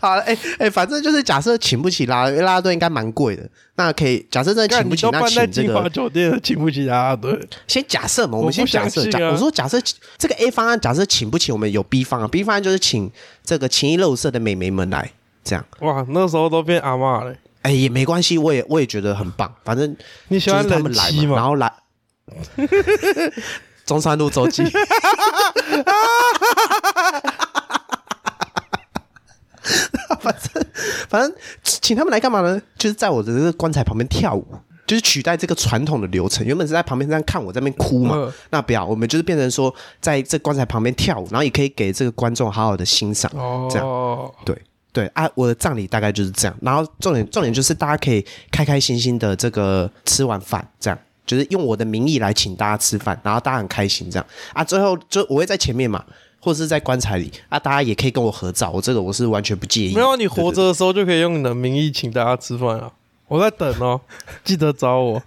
[0.00, 3.46] 好了，哎、哎、反正就是假设请不起啦，因为啦啦队应该蛮贵的。
[3.74, 7.38] 那可以假设真的干”请不起，那请这个酒店了，请不起啦啦队。
[7.66, 9.02] 先假设嘛，我们先假设。
[9.02, 9.78] 啊我说假设
[10.16, 12.28] 这个 A 方案，假设请不起，我们有 B 方案。
[12.30, 13.12] B 方案就是请
[13.44, 15.12] 这个情谊乐色的美眉们来，
[15.44, 15.64] 这样。
[15.80, 17.34] 哇，那时候都变阿嬷了。
[17.62, 19.52] 哎、也没关系，我也我也觉得很棒。
[19.64, 19.96] 反正
[20.28, 21.42] 你喜欢他们来嘛，然吗？
[21.42, 21.72] 后来
[23.84, 24.64] 中山路周记。
[30.20, 30.66] 反正
[31.08, 31.32] 反正
[31.62, 32.60] 请他们来干嘛呢？
[32.76, 34.46] 就是在我的这个棺材旁边跳舞，
[34.86, 36.44] 就是取代这个传统的流程。
[36.46, 43.30] 原本是在旁边这样看我在那边哭嘛，嗯那不要，我们就是变成说在这棺材旁边跳舞，然后也可以给这个观众好好的欣赏。
[43.70, 44.60] 这样哦，对
[44.92, 46.56] 对啊，我的葬礼大概就是这样。
[46.60, 54.64] 然后重点重点就是大家可以开开心心的这个吃完饭，这样就是用我的名义来请大家吃饭，然后大家很开心这样啊。
[54.64, 56.04] 最后就我会在前面嘛，
[56.40, 59.94] 或者是在棺材里啊，大家也可以跟我合照，我这个我是完全不介意。
[59.94, 62.90] 没有，你活着的时候就可以用你的名义请大家吃饭啊。
[63.28, 64.00] 我在等哦，
[64.42, 65.22] 记得找我。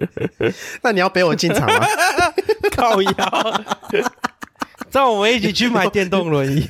[0.80, 1.86] 那你要陪我进场吗？
[2.74, 3.62] 靠腰，
[4.90, 6.66] 让我们一起去买电动轮椅。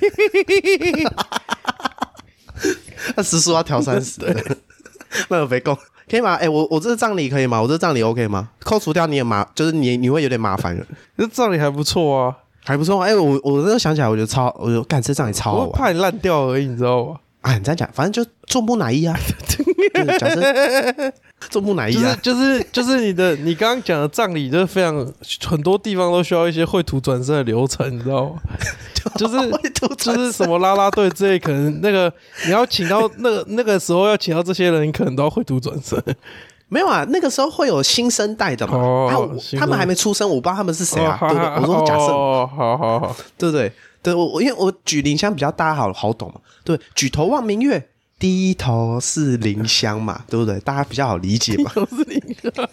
[3.17, 4.57] 那时速要调三十的，
[5.29, 5.77] 那我没够。
[6.11, 6.35] 可以吗？
[6.37, 7.61] 哎、我我这个葬礼可以吗？
[7.61, 8.49] 我这个葬礼 OK 吗？
[8.61, 10.85] 扣除掉你也麻，就是你你会有点麻烦了，
[11.19, 13.03] 这葬礼还不错啊，还不错。
[13.03, 15.73] 哎、我我那时候想起来，我觉得超，我就干这葬礼超好我玩。
[15.73, 17.17] 怕你烂掉而已，你知道吗？
[17.41, 19.17] 啊，你这样讲，反正就做木乃伊啊，
[19.47, 21.13] 就是假设
[21.49, 24.95] 做木乃伊就是啊，就是就是你的你刚刚讲的葬礼，就是非常
[25.47, 28.41] 很多地方都需要一些绘图转身的流程，你知道吗？
[29.17, 29.37] 就是
[29.97, 32.13] 就是什么啦啦队之类，可能那个
[32.45, 36.03] 你要请到那个那个时候要请到这些人，你可能都要绘图转身。
[36.71, 41.63] 没有啊，那个时候会有新生代的嘛，哦啊我新生他们还没出生，我不知道他们是谁啊，哦对不对？
[41.63, 43.73] 我说假设，哦，好好好，对不对？
[44.03, 47.89] 对我我因为我举林香比较大家好好懂嘛，对，举头望明月，
[48.19, 50.59] 低头是林香嘛， 对不对？
[50.61, 51.71] 大家比较好理解嘛。
[51.75, 52.69] 都是你的。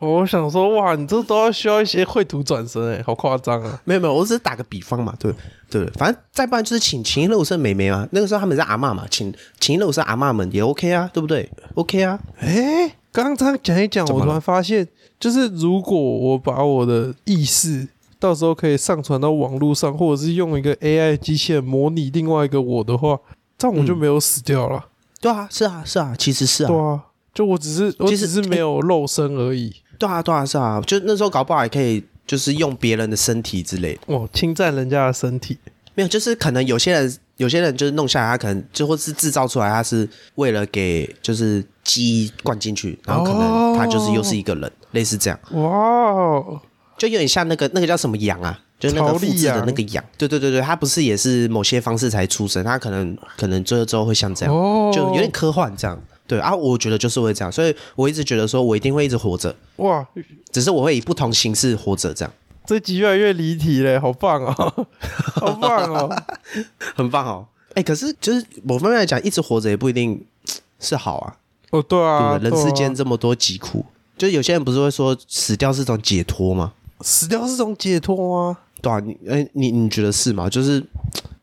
[0.00, 3.80] 我想说，哇，你这都要需要一些绘图转身哎，好夸张啊！
[3.84, 5.32] 没有没有，我只是打个比方嘛，对
[5.70, 14.86] 对对，反正再不然就是请秦乐舞社美眉嘛，那个时候他们是阿嬷嘛，请秦乐舞社阿嬷们也 OK 啊，对不对？OK 啊，哎，刚刚讲一讲，我突然发现，
[15.18, 17.88] 就是如果我把我的意识
[18.24, 23.20] 到时候可以上传到网络上，或者是用一个 AI 机器人模拟另外一个我的话，
[23.58, 24.86] 这样我就没有死掉了。
[25.20, 27.02] 对啊，是啊是啊，其实是啊，对啊，
[27.34, 29.70] 就我只是我只是没有肉身而已。
[29.98, 34.00] 对啊，对啊，是啊，就那时候搞不好也可以，就是用别人的身体之类的。
[34.06, 35.58] 哦，侵占人家的身体。
[35.94, 46.58] 没有，就是可能有些人，有些人就是弄下来，他可能就或是制造出来，他是为了给就是记忆灌进去，然后可能他就是又是一个人，类似这样，哇哦，
[46.96, 50.04] 就有点像那个那个叫什么羊啊，就是那个复制的那个羊。
[50.16, 56.00] 对对对对，它不是也是某些方式才出生，它可能可能最后之后会像这样，哦，就有点科幻这样。
[56.26, 60.06] 对啊，我觉得就是会这样，所以我一直觉得说我一定会一直活着，哇，
[60.50, 62.32] 只是我会以不同形式活着，这样
[62.64, 64.86] 这集越来越离题嘞，好棒哦，
[65.36, 66.22] 好棒哦。
[66.94, 67.46] 很棒哦。
[67.74, 70.24] 哎，可是就是某方面来讲，一直活着也不一定
[70.80, 71.36] 是好啊。
[71.72, 73.84] 哦，对啊，对，人世间这么多疾苦，
[74.16, 76.72] 就有些人不是会说死掉是种解脱吗？
[77.00, 78.16] 死掉是种解脱
[78.50, 78.58] 吗？
[78.80, 80.48] 对啊，你哎，你你觉得是吗？
[80.48, 80.84] 就是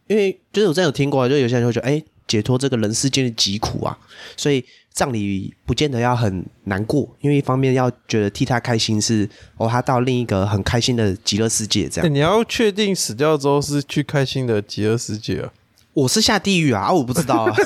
[0.08, 3.97] 因为就是我之前有听过，就有些人会觉得，哎，解脱这个人世间的疾苦啊，
[4.38, 9.28] 所以葬礼不见得要很难过，因为一方面要觉得替他开心是
[9.58, 12.06] 哦，他到另一个很开心的极乐世界这样。
[12.06, 15.52] 欸你要确定死掉之后是去开心的极乐世界啊？
[15.93, 17.54] 我是下地狱啊，啊我不知道啊。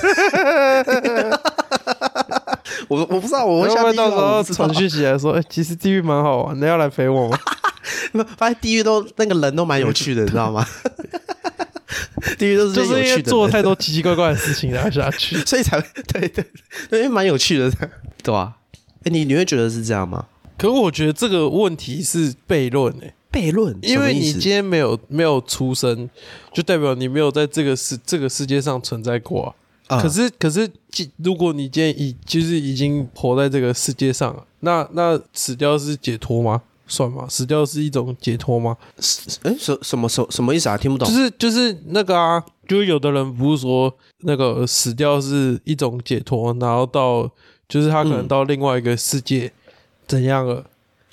[2.88, 7.38] 我我不知道，我会会下地狱啊， 不会到时候我不知道传讯息来说，哎、其实地狱蛮好玩的，要来陪我吗？
[8.38, 10.66] 发现地狱都那个人都蛮有趣的，你知道吗？
[12.38, 15.38] 地狱都是就是因为做了太多奇奇怪怪的事情然后下去。
[15.46, 16.46] 所以才会对对
[16.90, 17.72] 对，因为蛮有趣的，
[18.24, 18.58] 对吧、
[19.04, 20.26] 哎、你你会觉得是这样吗？
[20.58, 26.10] 可我觉得这个问题是悖论诶，悖论，因为你今天没有没有出生，
[26.54, 29.46] 就代表你没有在这个世这个世界上存在过
[29.88, 29.98] 啊。
[29.98, 36.62] 啊可是可是，既如果你今天已就是已经活在这个世界上了，那那死掉是解脱吗？
[36.88, 37.26] 算吗？
[37.30, 38.78] 死掉是一种解脱吗？
[39.44, 40.78] 哎、什什么什什么意思啊？
[40.78, 41.08] 听不懂。
[41.08, 47.30] 就是就是那个啊，就是有的人不是说那个死掉是一种解脱，然后到
[47.68, 49.52] 就是他可能嗯到另外一个世界
[50.08, 50.64] 怎样了？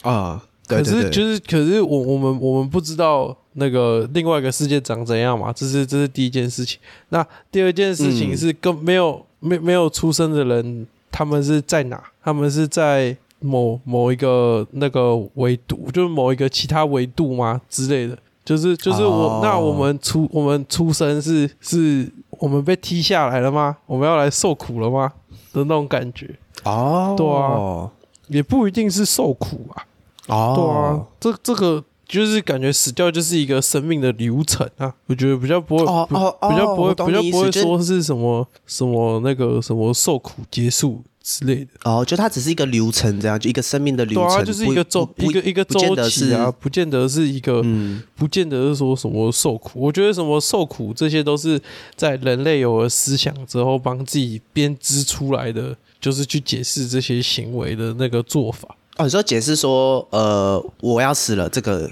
[0.02, 6.78] 啊，对可是就是可是我我们我们不知道那个另外一个世界长怎样嘛，这是这是第一件事情。
[7.08, 12.02] 那第二件事情嗯是跟没有没没有出生的人，他们是在哪？
[12.24, 18.16] 他们是在某某一个那个维度，就是某一个其他维度吗之类的？
[18.44, 23.76] 就是就是我、哦那我们出我们出生是是我们被踢下来了吗？
[23.86, 25.12] 我们要来受苦了吗？
[25.52, 26.34] 的那种感觉，
[26.64, 27.90] 哦，对啊
[28.28, 29.86] 也不一定是受苦啊。
[30.28, 41.68] 哦，对啊，这这个就是感觉死掉就是一个生命的流程啊，我觉得比较不会，哦哦哦比较不会，我懂比较不会说是什么什么那个什么受苦结束之类的。
[41.84, 49.80] 哦，就它只是一个流程，这样就一个生命的流程，对啊，就是一个周不一个一个不见周得期啊，不见得是一个，嗯不见得是说什么受苦。
[49.80, 51.58] 我觉得什么受苦这些都是
[51.96, 58.76] 在人类有了思想之后帮自己编织出来的，就是去解释这些行为的那个做法。
[58.96, 61.90] 哦，你说解释说，呃，我要死了这个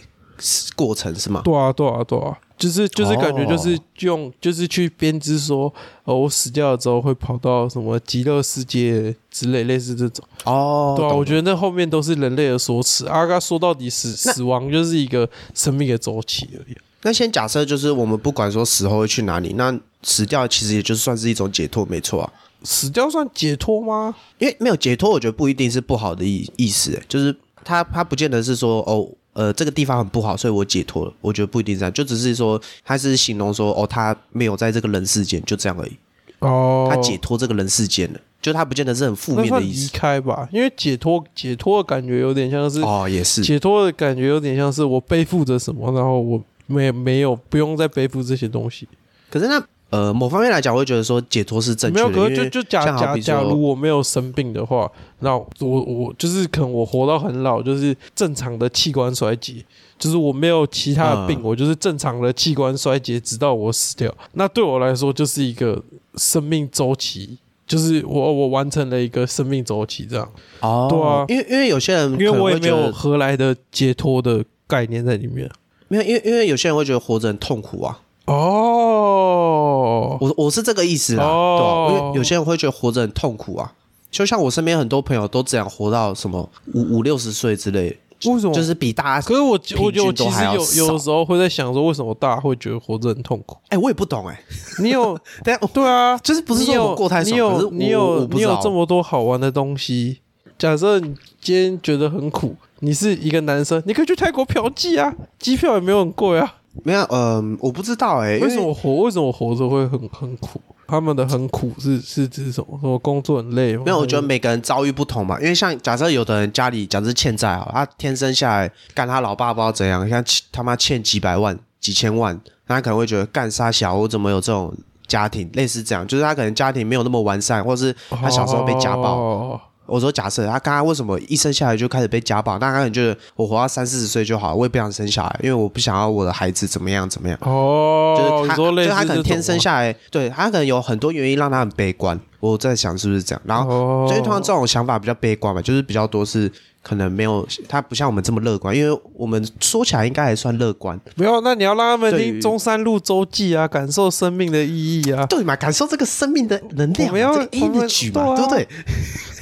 [0.76, 1.40] 过程是吗？
[1.44, 5.72] 对啊，对啊，对啊，就是就是感觉就是哦用、就是去编织说，
[6.04, 10.24] 哦，我死掉了之后会跑到什么极乐世界之类，类似这种。
[10.44, 13.06] 哦，对啊，我觉得那后面都是人类的说辞。
[13.06, 16.76] 阿嘎说到底死死亡就是一个生命的周期而已。
[17.02, 22.32] 那先假设就是我们不管说死后会去哪里，那死掉其实也就算是一种解脱，没错啊。
[22.62, 24.14] 死掉算解脱吗？
[24.38, 27.34] 因为没有解脱，我觉得不一定是不好的意意思，欸就是
[27.64, 31.12] 他他不见得是说哦，呃，这个地方很不好，所以我解脱了。
[31.20, 35.92] 我觉得不一定这样，就只是说他是形容说哦，他没有在这个人世间，就这样而已。
[36.40, 39.92] 哦，他解脱这个人世间了，就他不见得是很负面的意思。
[39.92, 48.88] 离开吧，因为解脱解脱的感觉有点像是、哦，也是解脱的感觉有点像是我背负着什么，然后我没没有不用再背负这些东西。
[49.28, 59.64] 可是那呃，某方面来讲，我会觉得说解脱是正没有，确的，可是因为就就假假假如说，我没有生病的话，那我我就是可能我活到很老，就是正常的器官衰竭，
[59.98, 64.14] 就是我没有其他的病，嗯我就是正常的器官衰竭，直到我死掉。
[64.34, 65.82] 那对我来说就是一个
[66.14, 67.36] 生命周期，
[67.66, 70.30] 就是我我完成了一个生命周期，这样。
[70.60, 75.50] 哦，对啊因为因为有些人因为我也没有何来的解脱的概念在里面。
[75.88, 77.98] 没有，因为因为有些人会觉得活着很痛苦啊。
[78.26, 83.72] 哦，我我是这个意思啦，哦对吧、因为有些人会觉得活着很痛苦啊，
[84.10, 88.52] 就像我身边很多朋友都只想活到什么五五六十岁之类的，为什么？
[88.52, 93.56] 就是比大家，可是我平我觉得我其实有有的时候会在想说，为什么大家会觉得活着很痛苦？
[93.68, 94.40] 哎、我也不懂哎、
[94.80, 100.20] 你有 但我对啊， 就是不是说我过太你有你有你有这么多好玩的东西。
[100.58, 106.56] 假设你今天觉得很苦，你是一个男生，你可以去泰国嫖妓啊，机票也没有很贵啊。
[106.84, 108.96] 没有，嗯、我不知道哎、因为什么活？
[109.02, 110.60] 为什么活着会很很苦？
[110.86, 112.78] 他们的很苦是是指什么？
[112.80, 113.82] 说工作很累吗？
[113.86, 115.38] 没有，我觉得每个人遭遇不同嘛。
[115.40, 124.74] 因为像假设有的人家里假设欠债啊，他天生下来干他老爸不知道怎样，像他妈欠几百万、几千万，那他可能会觉得干杀小我怎么有这种
[125.06, 129.16] 家庭，类似这样，就是他可能家庭没有那么完善，或是他小时候被家暴。
[129.16, 129.60] 哦
[129.90, 137.36] 我说假设他刚刚为什么一生下来就开始被家暴，那他可能觉得我活到三四十岁就好，我也不想生小孩，因为我不想要我的孩子怎么样怎么样。
[137.42, 142.18] 哦，就是他，就他可能天生下来，对他可能有很多原因让他很悲观。
[142.40, 146.50] 我在想是不是这样，然后哦，所以通常这种想法比较悲观嘛，就是比较多是
[146.82, 155.26] 可能没有他不像我们这么乐观，因为我们说起来应该还算乐观，没有，那你要让他们听中山路周记啊，感受生命的意义啊。
[155.26, 155.54] 对嘛？
[155.56, 158.68] 感受这个生命的能量嘛，我们要这个我们 energy 嘛，对不对？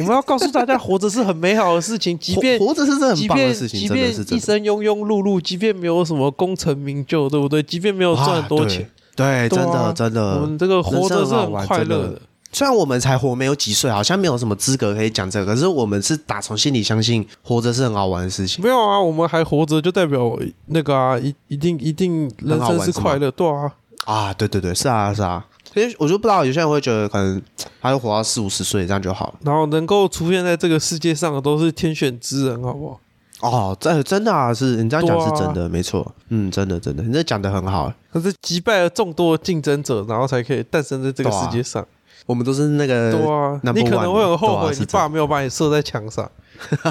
[0.01, 4.36] 我们要告诉大家，活着是很美好的事情， 即便活活着是很棒的事情，真的即便是真的。
[4.36, 7.62] 一生庸庸碌碌，即便没有什么功成名就，对不对？
[7.62, 12.20] 即便没有赚很多钱，啊对，真的真的，我们这个活着是很快乐的。
[12.51, 18.62] 虽然我们才活没有几岁，好像没有什么资格可以讲这个，可是我们是打从心里相信活着是很好玩的事情。
[18.64, 20.36] 没有啊，我们还活着，就代表
[20.66, 23.72] 那个啊，一一定一定人生是快乐，对啊。
[24.05, 25.44] 啊，对对对，是啊是啊。
[25.70, 27.40] 所以我就不知道，有些人会觉得可能
[27.82, 29.34] 他就活到四五十岁这样就好了。
[29.42, 33.01] 然后能够出现在这个世界上的都是天选之人，好不好？
[33.40, 36.14] 哦，这真的啊，是你这样讲是真的，啊没错。
[36.30, 37.92] 嗯，真的真的，你这讲的很好。
[38.11, 41.86] 可是击败了众多竞争者，然后才可以诞生在这个世界上。
[42.29, 46.31] 我们都是那个对啊，你可能会很后悔，你爸没有把你射在墙上。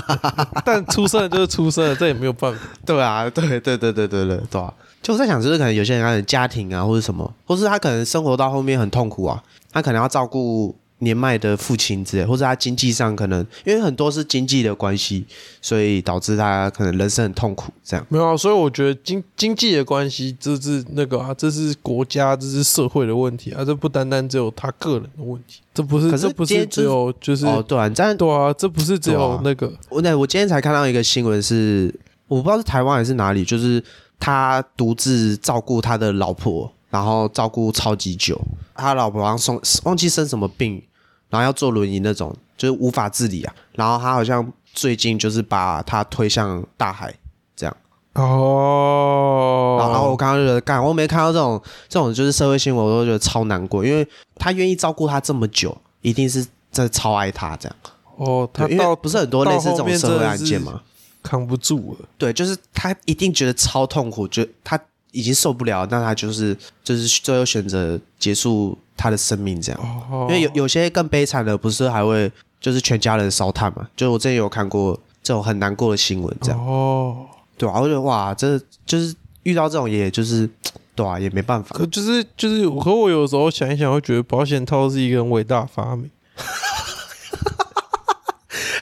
[0.66, 2.60] 但出生了就是出生了，这也没有办法。
[2.84, 4.74] 对啊，对对对对对对对啊！
[5.04, 15.26] 就我在想，就是可能有些人他的家庭啊，或者什么，或是他可能生活到后面很痛苦啊，他可能要照顾年迈的父亲之类，或者他经济上可能因为很多是经济的关系，
[15.62, 18.06] 所以导致他可能人生很痛苦这样。
[18.10, 29.72] 没有啊，所以我觉得经经济的关系，这是那个啊，这是国家，这是社会的问题啊，这不单单只有他个人的问题，这不是，可是这不是只有就是哦，对啊，这样对啊，这不是只有那个。
[29.90, 31.94] 我那我今天才看到一个新闻是，
[32.28, 33.84] 我不知道是台湾还是哪里，就是
[34.20, 38.40] 他独自照顾他的老婆，然后照顾超级久，
[38.76, 40.82] 他老婆好像生忘记生什么病，
[41.30, 43.54] 然后要坐轮椅那种，就是无法自理啊。
[43.74, 47.14] 然后他好像最近就是把他推向大海，
[47.56, 47.78] 这样。
[48.14, 49.78] 哦。
[49.80, 57.76] 然后我刚刚就觉得，干，我没看到这种这种就是社会新闻，我都觉得超难过，因为他愿意照顾他这么久，一定是真的超爱他这样。
[58.16, 60.82] 哦，他因为不是很多类似这种社会案件吗？
[61.22, 62.06] 扛不住了。
[62.18, 64.80] 对，就是他一定觉得超痛苦，觉得他
[65.12, 69.82] 已经受不了，那他就是就是最后选择结束他的生命这样。
[70.12, 72.30] 哦、因为有有些更悲惨的，不是还会
[72.60, 73.88] 就是全家人烧炭嘛？
[73.96, 76.60] 就我之前有看过这种很难过的新闻，这样。
[76.60, 77.26] 哦，
[77.58, 80.50] 对啊，我觉得哇，这就是遇到这种，也就是
[80.96, 81.78] 对啊，也没办法。
[81.78, 86.10] 可就是就是，可我有时候想一想，会觉得保险套是一个很伟大的发明。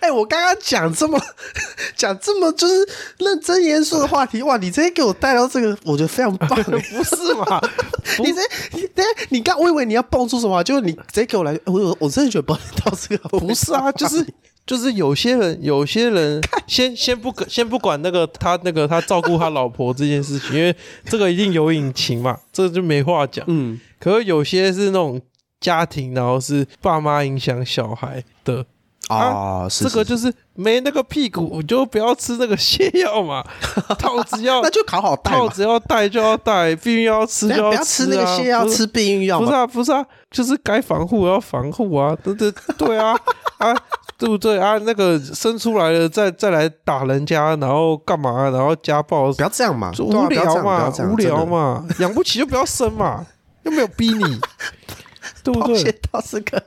[0.01, 1.19] 哎、我刚刚讲这么
[1.95, 2.73] 讲这么就是
[3.19, 4.57] 认真严肃的话题，哇！
[4.57, 6.49] 你直接给我带到这个，我觉得非常棒。
[6.63, 7.61] 不是嘛？
[8.19, 8.41] 你这
[8.73, 14.25] 你等下你刚我以为你要蹦出什么，就是你直接给我来，我我真的觉得蹦到这个不是啊，就是
[14.65, 20.75] 就是有些人有些人先先不先不管那个他那个他照顾他老婆这件事情，因为
[21.05, 23.45] 这个一定有隐情嘛，这就没话讲。
[23.47, 25.21] 嗯，可是有些是那种
[25.59, 28.65] 家庭，然后是爸妈影响小孩的。
[29.07, 33.43] 啊，是这个就是没那个屁股，就不要吃那个泻药嘛。
[33.99, 39.39] 套子要那就考好戴套子要戴就要戴，避孕药要吃就不要要吃那个泻药，吃避孕药。
[39.39, 43.15] 不是啊，不是啊，就是该防护要防护啊， 对对对啊
[43.59, 43.75] 啊，
[44.17, 44.77] 对不对啊？
[44.79, 48.49] 那个生出来了再再来打人家，然后干嘛？
[48.49, 53.25] 然后家暴，不要这样嘛，无聊嘛，无聊嘛，嘛，养不起就不要生嘛，
[53.63, 54.39] 又没有逼你，
[55.43, 55.75] 对不对？
[55.75, 56.63] 保险套是个。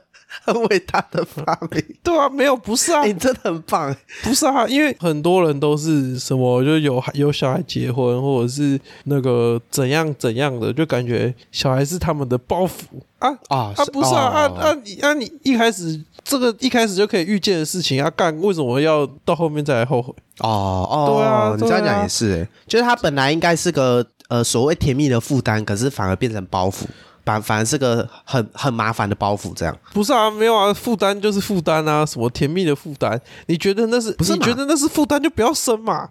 [0.53, 12.69] 很伟大的发明， 对啊，没有不是啊，你真的很棒，不是啊，因为很多人都是什么，就有有小孩结婚，或者是那个怎样怎样的，就感觉小孩是他们的包袱。
[13.19, 20.13] 啊啊啊，不是啊啊啊你啊你一开始这个一开始就可以预见的事情啊，干为什么要到后面再来后悔？
[20.39, 26.85] 哦哦，对啊，你这样讲也是，哎，就是他本来应该是个呃所谓甜蜜的负担，可是反而变成包袱。
[27.25, 30.29] 反反而是个很很麻烦的包袱，这样不是啊？
[30.31, 33.19] 没有啊，负担就是负担啊，什么甜蜜的负担？
[33.47, 34.11] 你觉得那是？
[34.13, 34.33] 不是？
[34.33, 36.09] 你觉得那是负担就不要生嘛？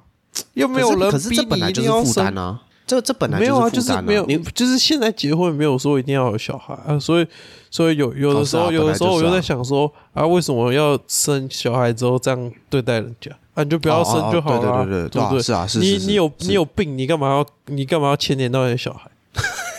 [0.54, 2.60] 又没有人逼你一定要生啊？
[2.86, 7.26] 这这本来没有啊，就是没有，就是现在结婚没有说一定要有小孩啊，所以
[7.70, 13.62] 所以有有的时候有的时候我就在想说啊，为什么要生小孩之后这样对待人家啊？
[13.62, 19.10] 你就不要生就好了，对对对对对，是啊，是你你有你有病，你干嘛要你干嘛要牵连到你的小孩？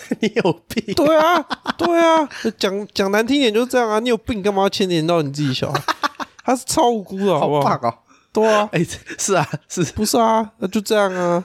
[0.21, 0.93] 你有病？
[0.95, 1.45] 对啊，
[1.77, 3.99] 对啊， 讲讲难听点就是这样啊！
[3.99, 5.81] 你有病，干嘛要牵连到你自己小孩？
[6.43, 8.03] 他是超无辜的，好不好？
[8.33, 8.85] 对啊，哎，
[9.17, 10.49] 是啊，是不是啊？
[10.57, 11.43] 那就这样啊，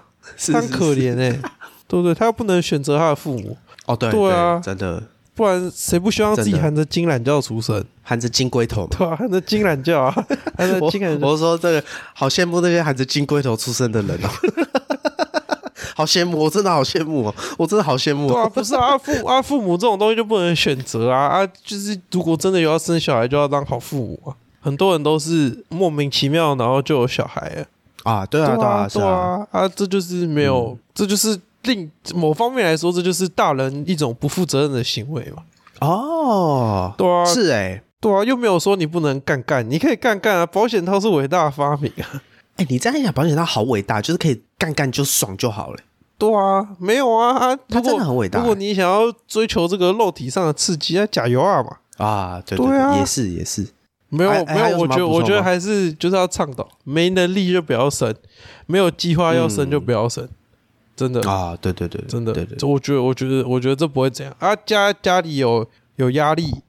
[0.53, 1.31] 他很可怜哎，
[1.87, 2.15] 对不对？
[2.15, 3.57] 他又不能选择他的父母
[3.87, 5.03] 哦，对对啊，真的，
[5.35, 7.85] 不然谁不希望自己含着金懒觉出生？
[8.03, 10.11] 含着金龟头，对啊，含着金懒觉啊，
[10.57, 11.27] 含着金懒觉。
[11.27, 11.83] 我说这个
[12.15, 14.29] 好羡慕那些含着金龟头出生的人哦。
[15.95, 17.35] 好羡慕，我真的好羡慕哦！
[17.57, 18.29] 我真的好羡慕。
[18.29, 21.47] 对啊，不是啊，父啊父母这种东西就不能选择啊啊！
[21.63, 24.35] 就是如果真的有要生小孩，就要当好父母啊。
[24.61, 27.67] 很多人都是莫名其妙，然后就有小孩了
[28.03, 28.27] 啊！
[28.27, 29.69] 对啊，对啊，对啊啊！
[29.69, 35.43] 这就是没有，这就是另某方面来说，这就是大人一种不负责任的行为嘛。
[35.81, 40.47] 哦，对啊，是哎，对啊，又没有说你不能干干，你可以干干啊！
[40.47, 42.23] 保险套是伟大的发明啊！
[42.57, 45.79] 哎，你这样想，保险套好伟大，就是可以干干就爽就好了。
[46.17, 47.59] 对啊，没有啊啊！
[47.69, 51.77] 他真的很伟大如果你想要追求这个肉体上的刺激，那加油啊嘛！
[51.97, 53.67] 啊，对对啊也是也是，
[54.09, 58.15] 没有没有，我觉得我觉得还是就是要倡导，没能力就不要生，
[58.67, 60.29] 没有计划要生就不要生，
[60.95, 66.63] 真的啊，对对对，真的对对，这我觉得我觉得我觉得这不会这样啊，家家里有有压力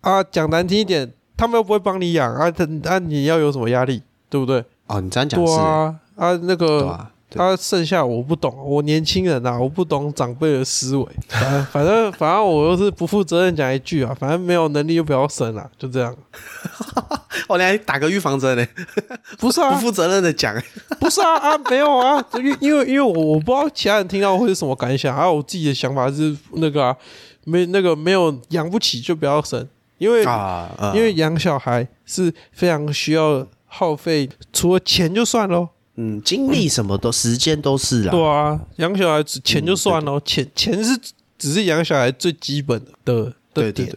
[0.00, 4.64] 啊，讲难听一点，他们又不会帮你养啊，他啊你要有什么压力，对不对？
[4.88, 7.06] 哦，你这样讲是，对啊啊那个。
[7.30, 11.06] 他剩下我不懂，我年轻人呐、我不懂长辈的思维。
[11.28, 16.16] 反正反正反正我又是不负责任讲一句啊，反正没有能力就不要生了，就这样。
[17.46, 18.66] 我来打个预防针呢，
[19.38, 20.56] 不 不是啊，不负责任的讲，
[20.98, 26.96] 不是啊啊，没有啊，因为因为因为我我不知道其他人听到会是什么感想，还啊，我自己的想法是那个啊，
[27.44, 29.68] 没那个没有养不起就不要生，
[29.98, 40.98] 因为、啊，嗯因为养小孩是非常需要耗费，除了钱就算喽，嗯，精力什么都，时间都是啦，对啊，养小孩只钱就算嗯喽，钱钱是
[41.38, 43.96] 只是养小孩最基本的的的点，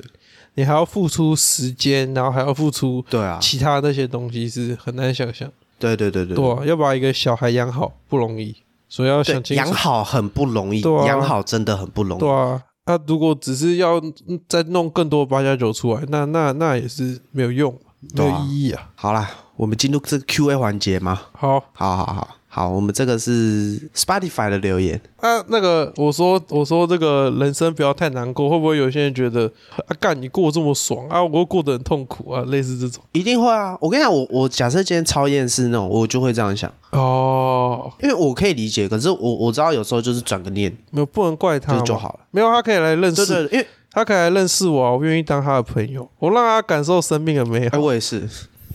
[0.55, 5.49] 你还要付出时间，然后还要付出对啊，其他那些东西，是很难想象。
[5.80, 6.36] 对对对对。
[6.36, 8.55] 对啊，要把一个小孩养好不容易，
[8.88, 9.69] 所以要想对，清楚。
[9.69, 9.74] 养。
[9.74, 12.19] 好很不容易，养好真的很不容易。
[12.19, 12.30] 对。
[12.30, 17.76] 啊，那、如果只是要嗯再弄更多八加九出来，那那那也是没有用，
[18.13, 18.89] 没有意义啊。
[18.93, 19.28] 好啦，
[19.62, 21.22] 我们进入这个 Q&A 环节吗？
[21.34, 21.64] 好。
[21.74, 22.28] 好好好。
[22.47, 29.45] 好，我们这个是 Spotify 的留言，啊，那个我说我说这个人生不要太难过，会不会有些人觉得
[29.86, 33.01] 啊，干你过得这么爽啊，我又过得很痛苦啊，类似这种。
[33.12, 33.78] 一定会啊！
[33.80, 40.76] 我跟你讲，我我假设今天超厌世那种，我就会这样想，哦，因为我可以理解，可是我我知道有时候就是转个念。
[40.89, 42.20] 没有不能怪他就就好了。
[42.32, 47.80] 没有他可以来认识，对对，因为他可以来认识我啊，我愿意当他的朋友，我让他感受生命的美哎，好。
[47.80, 48.28] 我也是，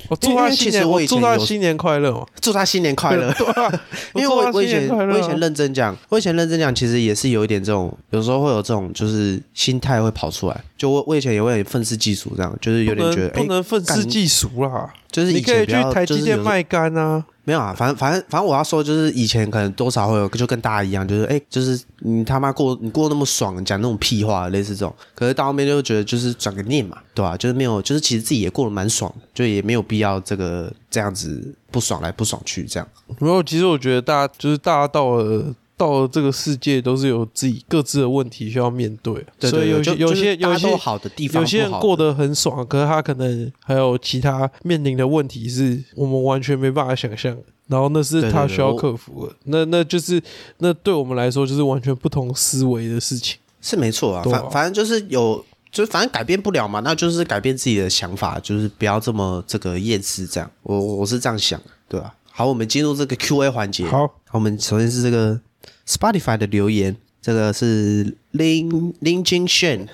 [0.09, 2.27] 我祝他新年，我祝他新年快乐嘛。
[2.41, 3.33] 祝他新年快乐。
[3.33, 3.81] 对啊，
[4.15, 10.65] 因为我我以前我以前认真讲，我以前认真讲，其实也是有一点这种，有时候会有这种就是心态会跑出来。
[10.77, 14.93] 就我我以前也会愤世嫉俗，这样就是有点觉得，不能愤世嫉俗啦。
[15.17, 24.95] 就是以你可以去台积电卖干啊，没有啊，反正反正反正我要说，就是以前可能多少会有，就跟大家一样，就是哎、就是你他妈过你过那么爽，讲那种屁话，类似这种。
[25.15, 32.87] 可是到后面就觉得就是转个念嘛，对吧、就是没有，就是其实自己也过得蛮爽，就也没有必要这个这样子不爽来不爽去这样。
[33.19, 33.43] 没有。
[33.43, 35.47] 其实我觉得大家就是大家到了
[35.77, 49.35] 到了这个世界，都是有自己各自的问题需要面对，对所以有些有些有些好的地方，有些人过得很爽，可是他可能还有其他面临的问题是我们完全没办法想象，然后那是他需要克服的。
[49.45, 50.23] 那那就是
[50.59, 53.39] 那对我们来说就是完全不同思维的事情。
[53.61, 55.45] 是没错啊，啊反反正就是有。
[55.73, 60.51] 就是反正改变不了嘛，那就是改变自己的想法，就是不要这么这个厌世这样。
[60.63, 63.85] 我我是这样想，对吧、好，我们进入这个 Q&A 环节。
[63.87, 65.39] 好，我们首先是这个
[65.87, 69.89] Spotify 的留言，这个是林林金炫，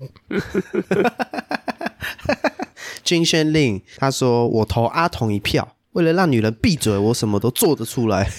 [3.02, 8.30] 金炫令，他说我投阿童一票，为了让女人闭嘴，我什么都做得出来。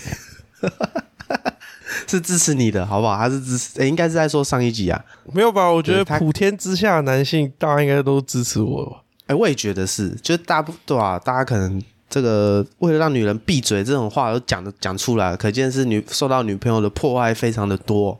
[2.07, 3.17] 是支持你的，好不好？
[3.17, 5.03] 他是支持，诶应该是在说上一集啊。
[5.33, 5.71] 没有吧？
[5.71, 9.01] 我觉得普天之下的男性，大家应该都支持我吧。
[9.27, 11.81] 哎，我也觉得是，就是大部对啊，大家可能
[12.11, 18.19] 这个为了让女人闭嘴这种话都讲的讲出来，可见是女受到女朋友的迫害非常的多。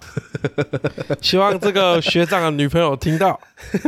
[1.20, 3.38] 希望这个学长的女朋友听到，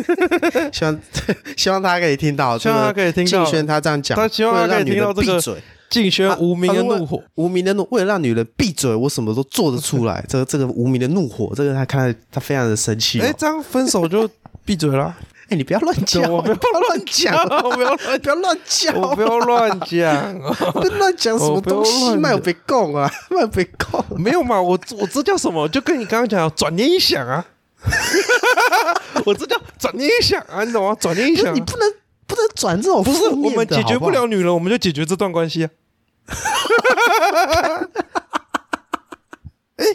[0.73, 0.99] 希望
[1.55, 7.23] 希望他可以听到，希望他可以听到静轩他这样讲，他希望他可以听到这个闭嘴，竞选无名的怒火。
[7.35, 10.23] 无名的怒，为了让女人闭嘴，我什么都做得出来。
[10.27, 13.23] 这个这个无名的怒火，这个他看到他非常的生气、哦。
[13.25, 14.29] 哎、这样分手就
[14.65, 15.15] 闭嘴了。
[15.53, 20.39] 哎、你不要乱讲，我不要乱讲，我不要乱不要乱讲，我不要乱讲，
[20.73, 24.03] 不要乱讲什么东西，卖有被供啊，卖有被供。
[24.17, 24.59] 没有嘛？
[24.59, 25.69] 我我这叫什么？
[25.69, 27.45] 就跟你刚刚讲转念一想啊，
[29.25, 30.97] 我这叫转念一想啊，你懂吗？
[30.99, 31.93] 转念一想啊、你不能
[32.25, 35.69] 不能转这种不是我们解决不了女人，我们就解决这段关系啊。
[39.77, 39.85] 哎、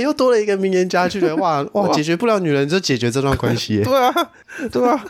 [0.00, 3.84] 又多了一个名言佳句的，哇哇，解决不了女人就解决这段关系耶。
[3.84, 4.12] 对啊，
[4.70, 5.04] 对啊，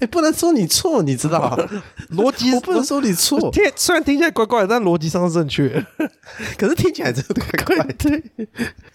[0.00, 1.58] 哎、不能说你错，你知道？
[2.12, 5.86] 逻辑 我不能说你错，听虽然听起来怪怪的，但逻辑上是正确的。
[6.56, 7.94] 可是听起来真的怪怪的。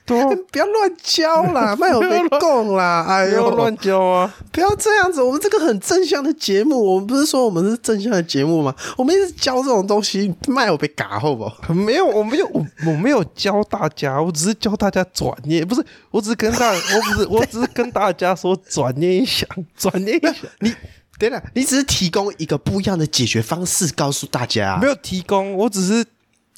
[0.05, 0.17] 对，
[0.51, 4.33] 不要乱教啦，卖有被供啦，哎呦，乱教啊！
[4.51, 8.75] 不要这样子，我们这个很正向的节目，我们不是说我们是正向的节目吗？
[8.97, 11.73] 我们一直教这种东西，卖有被嘎，后不好？
[11.73, 15.81] 没有，我没有，我我没有教大家，我只是教大家转念，不是，
[16.11, 20.72] 我只是跟大，我不是，我只是跟大家说转念一想，转念一想，你
[21.19, 26.05] 等等，你只是提供一个不一样的解决方式，告诉大家、没有提供，我只是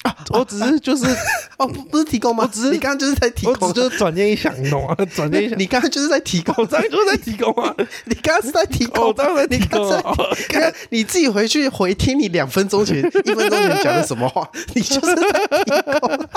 [0.02, 1.04] 啊我只是就是
[1.58, 2.48] 哦，不不是提供吗？
[2.52, 4.94] 只是你刚刚就是在提供，我只就是转念一想，你懂吗？
[5.14, 10.14] 转念一想，你刚刚就是在提供，我 刚刚就是在提供啊，你刚刚是在提供，我刚刚在提供啊，
[10.48, 15.22] 刚刚你自己回去回听你两分钟前、一分钟前讲的什么话，你就是在
[15.64, 16.28] 提供。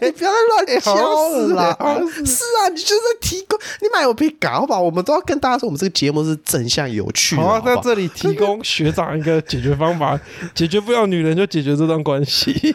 [0.00, 1.76] 你不要再乱敲了啦！
[2.24, 4.80] 是啊，你就是在提供，你买我别搞好吧？
[4.80, 7.42] 我们都要跟大家说，我们这个节目是正向有趣的。
[7.42, 10.18] 好啊，在这里提供 学长一个解决方法，
[10.54, 12.74] 解决不了女人就解决这段关系。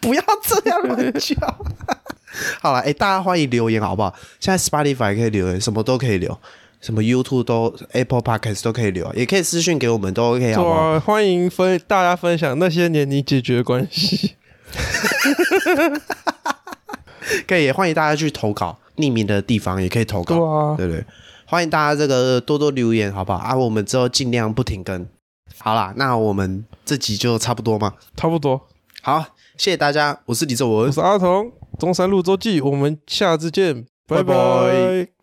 [0.00, 1.36] 不要这样乱叫。
[2.60, 4.14] 好了，哎，大家欢迎留言好不好？
[4.38, 6.38] 现在 Spotify 可以留言，什么都可以留，
[6.80, 11.00] 什么 YouTube 都 Apple Podcast 都可以留，也可以私信给我们，都 OK 好不好？
[11.00, 14.36] 欢迎分大家分享那些年你解决关系。
[17.46, 21.04] 可以，欢迎大家去投稿，匿名的地方也可以投稿，对不对？
[21.46, 23.38] 欢迎大家这个多多留言，好不好？
[23.38, 25.06] 啊，我们之后尽量不停更。
[25.58, 27.94] 好啦，那我们这集就差不多嘛？
[28.16, 28.60] 差不多。
[29.02, 29.24] 好，
[29.56, 35.19] 谢谢大家，我是李正文，我是阿童，中山路周记，我们下次见，拜拜。